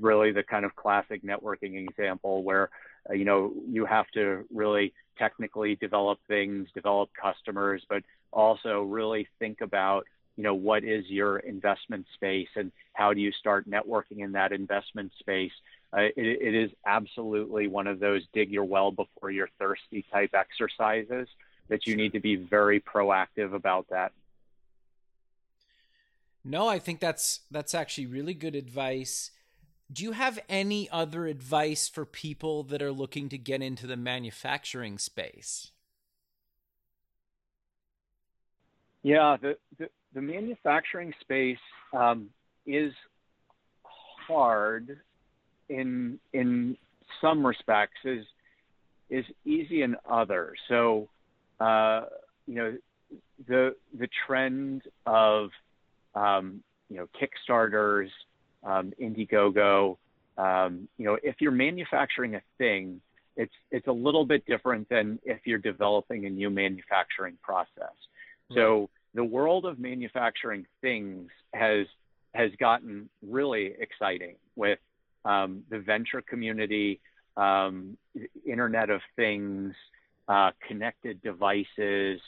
really 0.00 0.32
the 0.32 0.42
kind 0.42 0.64
of 0.64 0.74
classic 0.76 1.22
networking 1.22 1.88
example 1.88 2.42
where 2.42 2.70
uh, 3.08 3.14
you 3.14 3.24
know 3.24 3.52
you 3.68 3.86
have 3.86 4.06
to 4.14 4.44
really 4.52 4.92
technically 5.18 5.76
develop 5.76 6.18
things, 6.26 6.68
develop 6.74 7.10
customers, 7.20 7.82
but 7.88 8.02
also 8.32 8.82
really 8.82 9.28
think 9.38 9.60
about 9.60 10.06
you 10.36 10.42
know 10.42 10.54
what 10.54 10.84
is 10.84 11.04
your 11.08 11.38
investment 11.38 12.06
space 12.14 12.48
and 12.56 12.72
how 12.92 13.12
do 13.12 13.20
you 13.20 13.32
start 13.32 13.68
networking 13.68 14.18
in 14.18 14.32
that 14.32 14.52
investment 14.52 15.12
space. 15.18 15.52
Uh, 15.92 16.02
it, 16.02 16.12
it 16.16 16.54
is 16.54 16.70
absolutely 16.84 17.68
one 17.68 17.86
of 17.86 18.00
those 18.00 18.22
dig 18.32 18.50
your 18.50 18.64
well 18.64 18.90
before 18.90 19.30
you're 19.30 19.48
thirsty 19.60 20.04
type 20.12 20.34
exercises 20.34 21.28
that 21.68 21.86
you 21.86 21.96
need 21.96 22.12
to 22.12 22.20
be 22.20 22.36
very 22.36 22.80
proactive 22.80 23.54
about 23.54 23.86
that. 23.90 24.12
No, 26.44 26.68
I 26.68 26.78
think 26.78 27.00
that's 27.00 27.40
that's 27.50 27.74
actually 27.74 28.06
really 28.06 28.34
good 28.34 28.54
advice. 28.54 29.30
do 29.92 30.02
you 30.02 30.12
have 30.12 30.38
any 30.48 30.90
other 30.90 31.26
advice 31.26 31.88
for 31.88 32.04
people 32.04 32.62
that 32.64 32.82
are 32.82 32.92
looking 32.92 33.28
to 33.28 33.38
get 33.38 33.62
into 33.62 33.86
the 33.86 33.96
manufacturing 33.96 34.98
space? 34.98 35.70
Yeah, 39.04 39.36
the, 39.40 39.56
the, 39.78 39.88
the 40.14 40.22
manufacturing 40.22 41.12
space 41.20 41.58
um, 41.92 42.30
is 42.66 42.90
hard 44.26 44.98
in 45.68 46.18
in 46.32 46.76
some 47.20 47.46
respects 47.46 47.98
is 48.04 48.24
is 49.10 49.26
easy 49.44 49.82
in 49.82 49.94
others. 50.10 50.58
So 50.68 51.08
uh, 51.60 52.06
you 52.46 52.54
know 52.54 52.76
the 53.46 53.76
the 53.98 54.08
trend 54.26 54.82
of 55.04 55.50
um, 56.14 56.62
you 56.88 56.96
know 56.96 57.06
Kickstarters, 57.20 58.08
um, 58.64 58.94
Indiegogo. 59.00 59.98
Um, 60.38 60.88
you 60.96 61.04
know, 61.04 61.18
if 61.22 61.36
you're 61.40 61.52
manufacturing 61.52 62.36
a 62.36 62.40
thing, 62.56 63.02
it's 63.36 63.52
it's 63.70 63.86
a 63.86 63.92
little 63.92 64.24
bit 64.24 64.46
different 64.46 64.88
than 64.88 65.18
if 65.24 65.40
you're 65.44 65.58
developing 65.58 66.24
a 66.24 66.30
new 66.30 66.48
manufacturing 66.48 67.36
process. 67.42 67.92
Right. 68.50 68.56
So 68.56 68.90
the 69.14 69.24
world 69.24 69.64
of 69.64 69.78
manufacturing 69.78 70.66
things 70.80 71.30
has 71.54 71.86
has 72.34 72.50
gotten 72.58 73.08
really 73.22 73.74
exciting 73.78 74.34
with 74.56 74.80
um, 75.24 75.62
the 75.70 75.78
venture 75.78 76.20
community, 76.20 77.00
um, 77.36 77.96
Internet 78.44 78.90
of 78.90 79.00
Things, 79.14 79.72
uh, 80.28 80.50
connected 80.66 81.22
devices, 81.22 82.20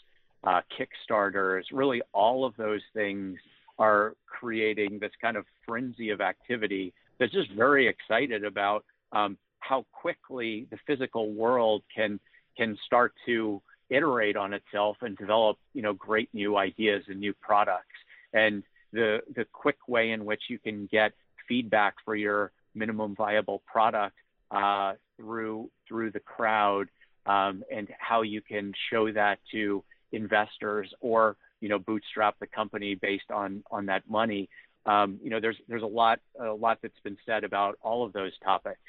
uh, 0.44 0.60
Kickstarters, 0.78 1.64
really 1.72 2.02
all 2.12 2.44
of 2.44 2.54
those 2.56 2.82
things 2.94 3.36
are 3.78 4.14
creating 4.26 4.98
this 5.00 5.10
kind 5.20 5.36
of 5.36 5.44
frenzy 5.66 6.10
of 6.10 6.20
activity 6.20 6.94
that's 7.18 7.32
just 7.32 7.50
very 7.50 7.88
excited 7.88 8.44
about 8.44 8.84
um, 9.12 9.36
how 9.60 9.84
quickly 9.92 10.66
the 10.70 10.78
physical 10.86 11.32
world 11.32 11.82
can 11.94 12.20
can 12.56 12.76
start 12.86 13.12
to 13.26 13.60
iterate 13.90 14.36
on 14.36 14.52
itself 14.52 14.96
and 15.00 15.16
develop 15.16 15.58
you 15.74 15.82
know 15.82 15.92
great 15.92 16.28
new 16.32 16.56
ideas 16.56 17.04
and 17.08 17.20
new 17.20 17.32
products 17.34 17.96
and 18.32 18.62
the 18.92 19.20
the 19.34 19.44
quick 19.52 19.78
way 19.86 20.10
in 20.10 20.24
which 20.24 20.42
you 20.48 20.58
can 20.58 20.88
get 20.90 21.12
feedback 21.48 21.94
for 22.04 22.14
your 22.14 22.50
minimum 22.74 23.14
viable 23.14 23.62
product 23.66 24.16
uh, 24.50 24.92
through 25.16 25.70
through 25.88 26.10
the 26.10 26.20
crowd 26.20 26.88
um, 27.26 27.64
and 27.72 27.88
how 27.98 28.22
you 28.22 28.40
can 28.40 28.72
show 28.90 29.10
that 29.12 29.38
to 29.52 29.82
investors 30.12 30.92
or 31.00 31.36
you 31.60 31.68
know 31.68 31.78
bootstrap 31.78 32.38
the 32.38 32.46
company 32.46 32.94
based 32.94 33.30
on 33.30 33.62
on 33.70 33.86
that 33.86 34.08
money. 34.08 34.48
Um, 34.84 35.18
you 35.22 35.30
know, 35.30 35.40
there's 35.40 35.56
there's 35.68 35.82
a 35.82 35.86
lot 35.86 36.20
a 36.40 36.52
lot 36.52 36.78
that's 36.82 36.98
been 37.02 37.16
said 37.26 37.44
about 37.44 37.78
all 37.82 38.04
of 38.04 38.12
those 38.12 38.32
topics. 38.44 38.80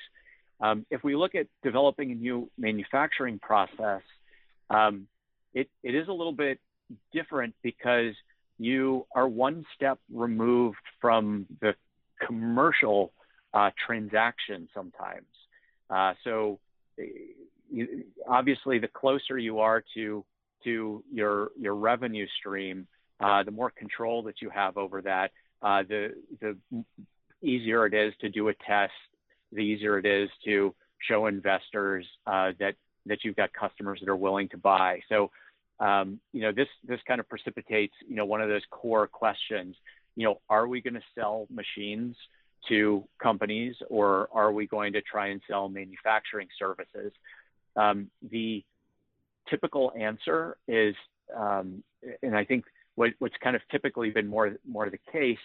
Um, 0.60 0.86
if 0.90 1.04
we 1.04 1.16
look 1.16 1.36
at 1.36 1.48
developing 1.64 2.12
a 2.12 2.16
new 2.16 2.50
manufacturing 2.58 3.40
process, 3.40 4.02
um, 4.70 5.08
it 5.54 5.70
it 5.84 5.96
is 5.96 6.08
a 6.08 6.14
little 6.14 6.34
bit 6.34 6.60
different 7.14 7.56
because 7.64 8.14
you 8.60 9.06
are 9.14 9.28
one 9.28 9.66
step 9.76 10.00
removed 10.12 10.78
from 11.00 11.46
the 11.62 11.74
commercial 12.26 13.12
uh, 13.54 13.70
transaction 13.86 14.68
sometimes. 14.74 15.26
Uh, 15.90 16.14
so 16.24 16.60
you, 17.72 18.04
obviously, 18.28 18.80
the 18.80 18.88
closer 18.88 19.38
you 19.38 19.60
are 19.60 19.84
to 19.94 20.24
to 20.64 21.04
your 21.12 21.50
your 21.60 21.76
revenue 21.76 22.28
stream, 22.40 22.88
uh, 23.20 23.44
the 23.44 23.52
more 23.52 23.70
control 23.70 24.24
that 24.24 24.42
you 24.42 24.50
have 24.50 24.78
over 24.78 25.02
that, 25.02 25.32
uh, 25.62 25.84
the 25.88 26.14
the 26.42 26.58
easier 27.42 27.86
it 27.86 27.94
is 27.94 28.14
to 28.22 28.30
do 28.30 28.50
a 28.50 28.54
test, 28.54 28.94
the 29.52 29.62
easier 29.62 29.98
it 30.00 30.06
is 30.06 30.30
to 30.46 30.74
show 31.08 31.28
investors 31.28 32.06
uh, 32.26 32.52
that 32.60 32.76
that 33.08 33.20
you've 33.24 33.36
got 33.36 33.52
customers 33.54 34.00
that 34.02 34.10
are 34.10 34.16
willing 34.16 34.50
to 34.50 34.58
buy. 34.58 35.00
So, 35.10 35.32
um, 35.80 36.20
you 36.34 36.42
know, 36.42 36.52
this 36.52 36.68
this 36.88 37.00
kind 37.08 37.20
of 37.20 37.30
precipitates 37.30 37.94
you 38.08 38.16
know 38.16 38.26
one 38.26 38.42
of 38.42 38.50
those 38.50 38.64
core 38.70 39.08
questions. 39.08 39.76
You 40.16 40.26
know, 40.26 40.42
are 40.50 40.68
we 40.68 40.82
going 40.82 40.96
to 40.96 41.04
sell 41.16 41.48
machines 41.52 42.16
to 42.70 43.04
companies, 43.22 43.76
or 43.90 44.30
are 44.34 44.52
we 44.52 44.68
going 44.68 44.94
to 44.94 45.02
try 45.02 45.28
and 45.28 45.42
sell 45.48 45.70
manufacturing 45.70 46.48
services? 46.58 47.12
Um, 47.76 48.10
the 48.32 48.64
typical 49.50 49.92
answer 49.98 50.58
is, 50.68 50.96
um, 51.36 51.84
and 52.24 52.36
I 52.36 52.44
think 52.44 52.66
what, 52.96 53.12
what's 53.20 53.36
kind 53.44 53.56
of 53.56 53.62
typically 53.72 54.10
been 54.10 54.28
more 54.28 54.58
more 54.68 54.90
the 54.90 55.00
case 55.12 55.38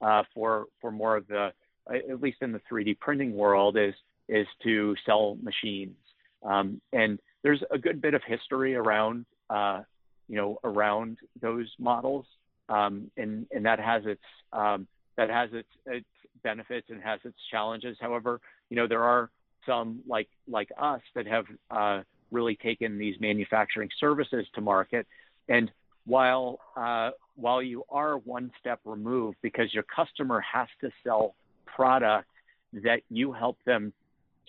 uh, 0.00 0.22
for 0.34 0.66
for 0.80 0.90
more 0.90 1.16
of 1.16 1.26
the 1.26 1.52
at 1.88 2.20
least 2.20 2.38
in 2.42 2.52
the 2.52 2.60
3D 2.70 2.98
printing 2.98 3.34
world 3.34 3.76
is 3.76 3.94
is 4.28 4.46
to 4.62 4.94
sell 5.06 5.38
machines. 5.42 5.96
Um, 6.42 6.80
and 6.92 7.18
there's 7.42 7.62
a 7.70 7.78
good 7.78 8.00
bit 8.00 8.14
of 8.14 8.22
history 8.26 8.74
around 8.74 9.26
uh, 9.50 9.82
you 10.28 10.36
know 10.36 10.58
around 10.64 11.18
those 11.40 11.70
models, 11.78 12.26
um, 12.68 13.10
and 13.16 13.46
and 13.50 13.64
that 13.64 13.80
has 13.80 14.02
its 14.06 14.22
um, 14.52 14.86
that 15.16 15.30
has 15.30 15.50
its, 15.52 15.68
its 15.86 16.06
benefits 16.42 16.88
and 16.90 17.02
has 17.02 17.20
its 17.24 17.38
challenges. 17.50 17.96
However, 18.00 18.40
you 18.70 18.76
know 18.76 18.86
there 18.86 19.02
are 19.02 19.30
some 19.66 20.00
like 20.06 20.28
like 20.48 20.70
us 20.78 21.00
that 21.14 21.26
have 21.26 21.44
uh, 21.70 22.02
really 22.30 22.56
taken 22.56 22.98
these 22.98 23.16
manufacturing 23.20 23.88
services 23.98 24.46
to 24.54 24.60
market. 24.60 25.06
And 25.48 25.70
while 26.06 26.58
uh, 26.76 27.10
while 27.36 27.62
you 27.62 27.84
are 27.88 28.18
one 28.18 28.50
step 28.60 28.80
removed 28.84 29.36
because 29.42 29.72
your 29.72 29.84
customer 29.84 30.40
has 30.40 30.68
to 30.80 30.90
sell 31.04 31.34
product 31.66 32.28
that 32.72 33.00
you 33.10 33.32
help 33.32 33.58
them 33.64 33.92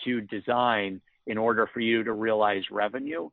to 0.04 0.22
design 0.22 1.02
in 1.30 1.38
order 1.38 1.70
for 1.72 1.80
you 1.80 2.04
to 2.04 2.12
realize 2.12 2.64
revenue, 2.72 3.30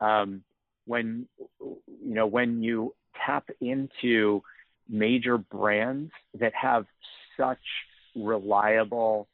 um, 0.00 0.42
when 0.84 1.26
you 1.60 2.14
know 2.14 2.26
when 2.26 2.62
you 2.62 2.92
tap 3.24 3.48
into 3.60 4.42
major 4.88 5.38
brands 5.38 6.10
that 6.38 6.52
have 6.54 6.86
such 7.36 7.62
reliable 8.16 9.28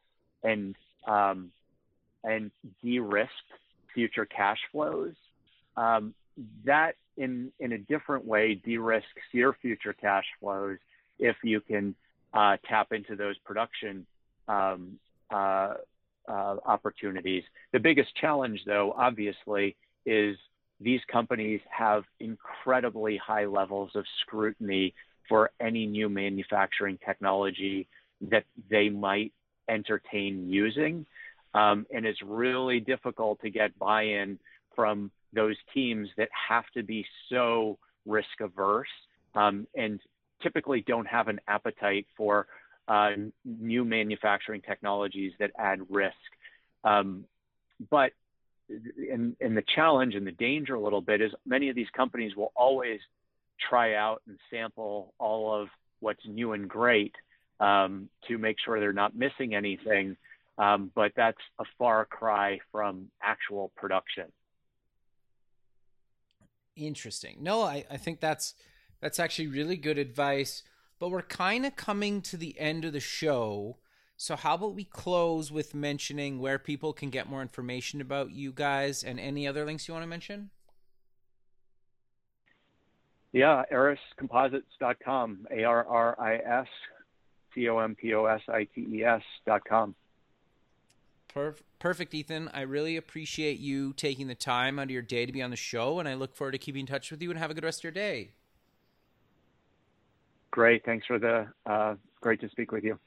and 0.45 0.77
um, 1.07 1.51
and 2.23 2.51
de-risked 2.83 3.33
future 3.95 4.27
cash 4.27 4.59
flows. 4.71 5.15
Um, 5.77 6.15
that 6.67 6.97
in 7.17 7.51
in 7.59 7.73
a 7.73 7.79
different 7.79 8.27
way 8.27 8.55
de-risks 8.55 9.09
your 9.33 9.57
future 9.61 9.95
cash 9.95 10.25
flows 10.39 10.79
if 11.19 11.37
you 11.43 11.61
can 11.61 11.95
uh, 12.35 12.57
tap 12.69 12.93
into 12.93 13.17
those 13.17 13.37
production 13.39 14.07
um, 14.49 14.99
uh, 15.31 15.75
uh, 16.29 16.57
opportunities. 16.65 17.43
The 17.73 17.81
biggest 17.81 18.15
challenge, 18.17 18.61
though, 18.67 18.95
obviously, 18.97 19.77
is 20.07 20.37
these 20.81 21.01
companies 21.11 21.61
have 21.71 22.05
incredibly 22.21 23.17
high 23.17 23.47
levels 23.47 23.91
of 23.95 24.05
scrutiny 24.21 24.95
for 25.29 25.51
any 25.61 25.87
new 25.87 26.09
manufacturing 26.09 26.99
technology 27.05 27.89
that 28.31 28.45
they 28.71 28.89
might 28.89 29.33
entertain 29.69 30.49
using. 30.49 31.07
Um, 31.55 31.87
and 31.95 32.07
it's 32.07 32.21
really 32.23 32.81
difficult 32.81 33.41
to 33.43 33.51
get 33.51 33.79
buy 33.79 34.03
in 34.03 34.39
from 34.75 35.11
those 35.33 35.57
teams 35.73 36.09
that 36.17 36.29
have 36.49 36.65
to 36.75 36.83
be 36.83 37.05
so 37.29 37.79
risk 38.07 38.41
averse 38.41 38.89
um, 39.35 39.67
and 39.75 40.01
typically 40.43 40.83
don't 40.87 41.07
have 41.07 41.29
an 41.29 41.41
appetite 41.47 42.07
for 42.17 42.47
uh, 42.89 43.11
new 43.45 43.85
manufacturing 43.85 44.61
technologies 44.61 45.33
that 45.39 45.51
add 45.59 45.81
risk. 45.89 46.17
Um, 46.85 47.25
but 47.91 48.13
and, 48.69 49.37
and 49.41 49.57
the 49.57 49.65
challenge 49.75 50.15
and 50.15 50.27
the 50.27 50.33
danger 50.33 50.75
a 50.75 50.81
little 50.81 51.01
bit 51.01 51.21
is 51.21 51.33
many 51.45 51.69
of 51.69 51.77
these 51.77 51.91
companies 51.95 52.35
will 52.37 52.53
always 52.57 53.01
try 53.69 53.95
out 53.95 54.23
and 54.27 54.39
sample 54.51 55.15
all 55.19 55.55
of 55.55 55.69
what's 56.01 56.25
new 56.27 56.53
and 56.53 56.69
great 56.69 57.15
um, 57.61 58.09
to 58.29 58.39
make 58.39 58.57
sure 58.65 58.81
they're 58.81 58.93
not 58.93 59.15
missing 59.15 59.55
anything 59.55 60.17
um, 60.59 60.91
but 60.95 61.13
that's 61.17 61.41
a 61.59 61.65
far 61.79 62.05
cry 62.05 62.61
from 62.71 63.11
actual 63.23 63.73
production. 63.77 64.27
Interesting. 66.77 67.39
No, 67.41 67.63
I, 67.63 67.85
I 67.91 67.97
think 67.97 68.21
that's 68.21 68.55
that's 69.01 69.19
actually 69.19 69.49
really 69.49 69.77
good 69.77 69.99
advice. 69.99 70.63
But 71.03 71.11
we're 71.11 71.23
kind 71.23 71.67
of 71.67 71.75
coming 71.75 72.23
to 72.23 72.37
the 72.37 72.57
end 72.61 72.85
of 72.85 72.93
the 72.93 73.01
show. 73.01 73.79
So 74.17 74.37
how 74.37 74.55
about 74.55 74.77
we 74.77 74.85
close 74.85 75.51
with 75.51 75.75
mentioning 75.75 76.39
where 76.39 76.61
people 76.61 76.93
can 76.93 77.11
get 77.11 77.29
more 77.29 77.43
information 77.43 78.01
about 78.01 78.31
you 78.31 78.53
guys 78.53 79.03
and 79.03 79.19
any 79.19 79.49
other 79.49 79.65
links 79.65 79.89
you 79.89 79.95
want 79.95 80.05
to 80.05 80.09
mention? 80.09 80.51
Yeah, 83.33 83.65
arriscomposites.com, 83.73 85.49
A 85.51 85.65
R 85.65 85.85
R 85.85 86.21
I 86.21 86.37
S 86.37 86.69
C 87.53 87.69
O 87.69 87.81
M 87.81 87.97
P 87.97 88.15
O 88.15 88.27
S 88.27 88.43
I 88.47 88.69
T 88.73 88.87
E 88.89 89.03
S.com. 89.03 89.97
Perfect, 91.81 92.15
Ethan. 92.15 92.49
I 92.55 92.61
really 92.61 92.97
appreciate 92.97 93.59
you 93.59 93.93
taking 93.95 94.29
the 94.29 94.37
time 94.37 94.79
out 94.79 94.85
of 94.85 94.91
your 94.93 95.03
day 95.03 95.27
to 95.27 95.33
be 95.33 95.43
on 95.43 95.51
the 95.51 95.57
show, 95.57 95.99
and 95.99 96.09
I 96.09 96.15
look 96.15 96.37
forward 96.37 96.53
to 96.53 96.59
keeping 96.59 96.83
in 96.83 96.87
touch 96.87 97.11
with 97.11 97.21
you 97.21 97.31
and 97.31 97.41
have 97.41 97.51
a 97.51 97.55
good 97.55 97.65
rest 97.65 97.81
of 97.81 97.85
your 97.87 97.91
day. 97.91 98.35
Great. 100.53 100.85
Thanks 100.85 101.07
for 101.07 101.19
the 101.19 101.49
uh, 101.67 101.97
great 102.21 102.41
to 102.43 102.49
speak 102.51 102.71
with 102.71 102.85
you. 102.85 102.99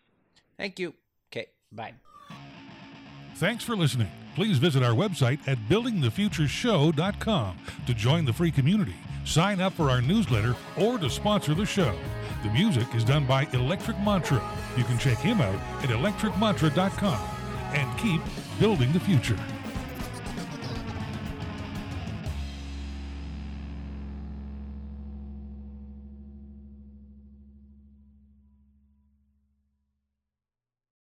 Thank 0.58 0.80
you. 0.80 0.94
Okay. 1.32 1.48
Bye. 1.72 1.94
Thanks 3.36 3.64
for 3.64 3.76
listening. 3.76 4.10
Please 4.36 4.58
visit 4.58 4.84
our 4.84 4.94
website 4.94 5.40
at 5.48 5.58
buildingthefutureshow.com 5.70 7.58
to 7.86 7.94
join 7.94 8.26
the 8.26 8.34
free 8.34 8.52
community, 8.52 8.96
sign 9.24 9.62
up 9.62 9.74
for 9.74 9.90
our 9.90 10.02
newsletter, 10.02 10.56
or 10.78 10.98
to 10.98 11.10
sponsor 11.10 11.54
the 11.54 11.66
show. 11.66 11.96
The 12.44 12.50
music 12.50 12.94
is 12.94 13.04
done 13.04 13.26
by 13.26 13.48
Electric 13.54 13.98
Mantra. 14.00 14.42
You 14.76 14.84
can 14.84 14.98
check 14.98 15.18
him 15.18 15.40
out 15.42 15.56
at 15.84 15.90
electricmantra.com 15.90 17.20
and 17.74 18.00
keep 18.00 18.22
building 18.60 18.92
the 18.92 19.00
future. 19.00 19.38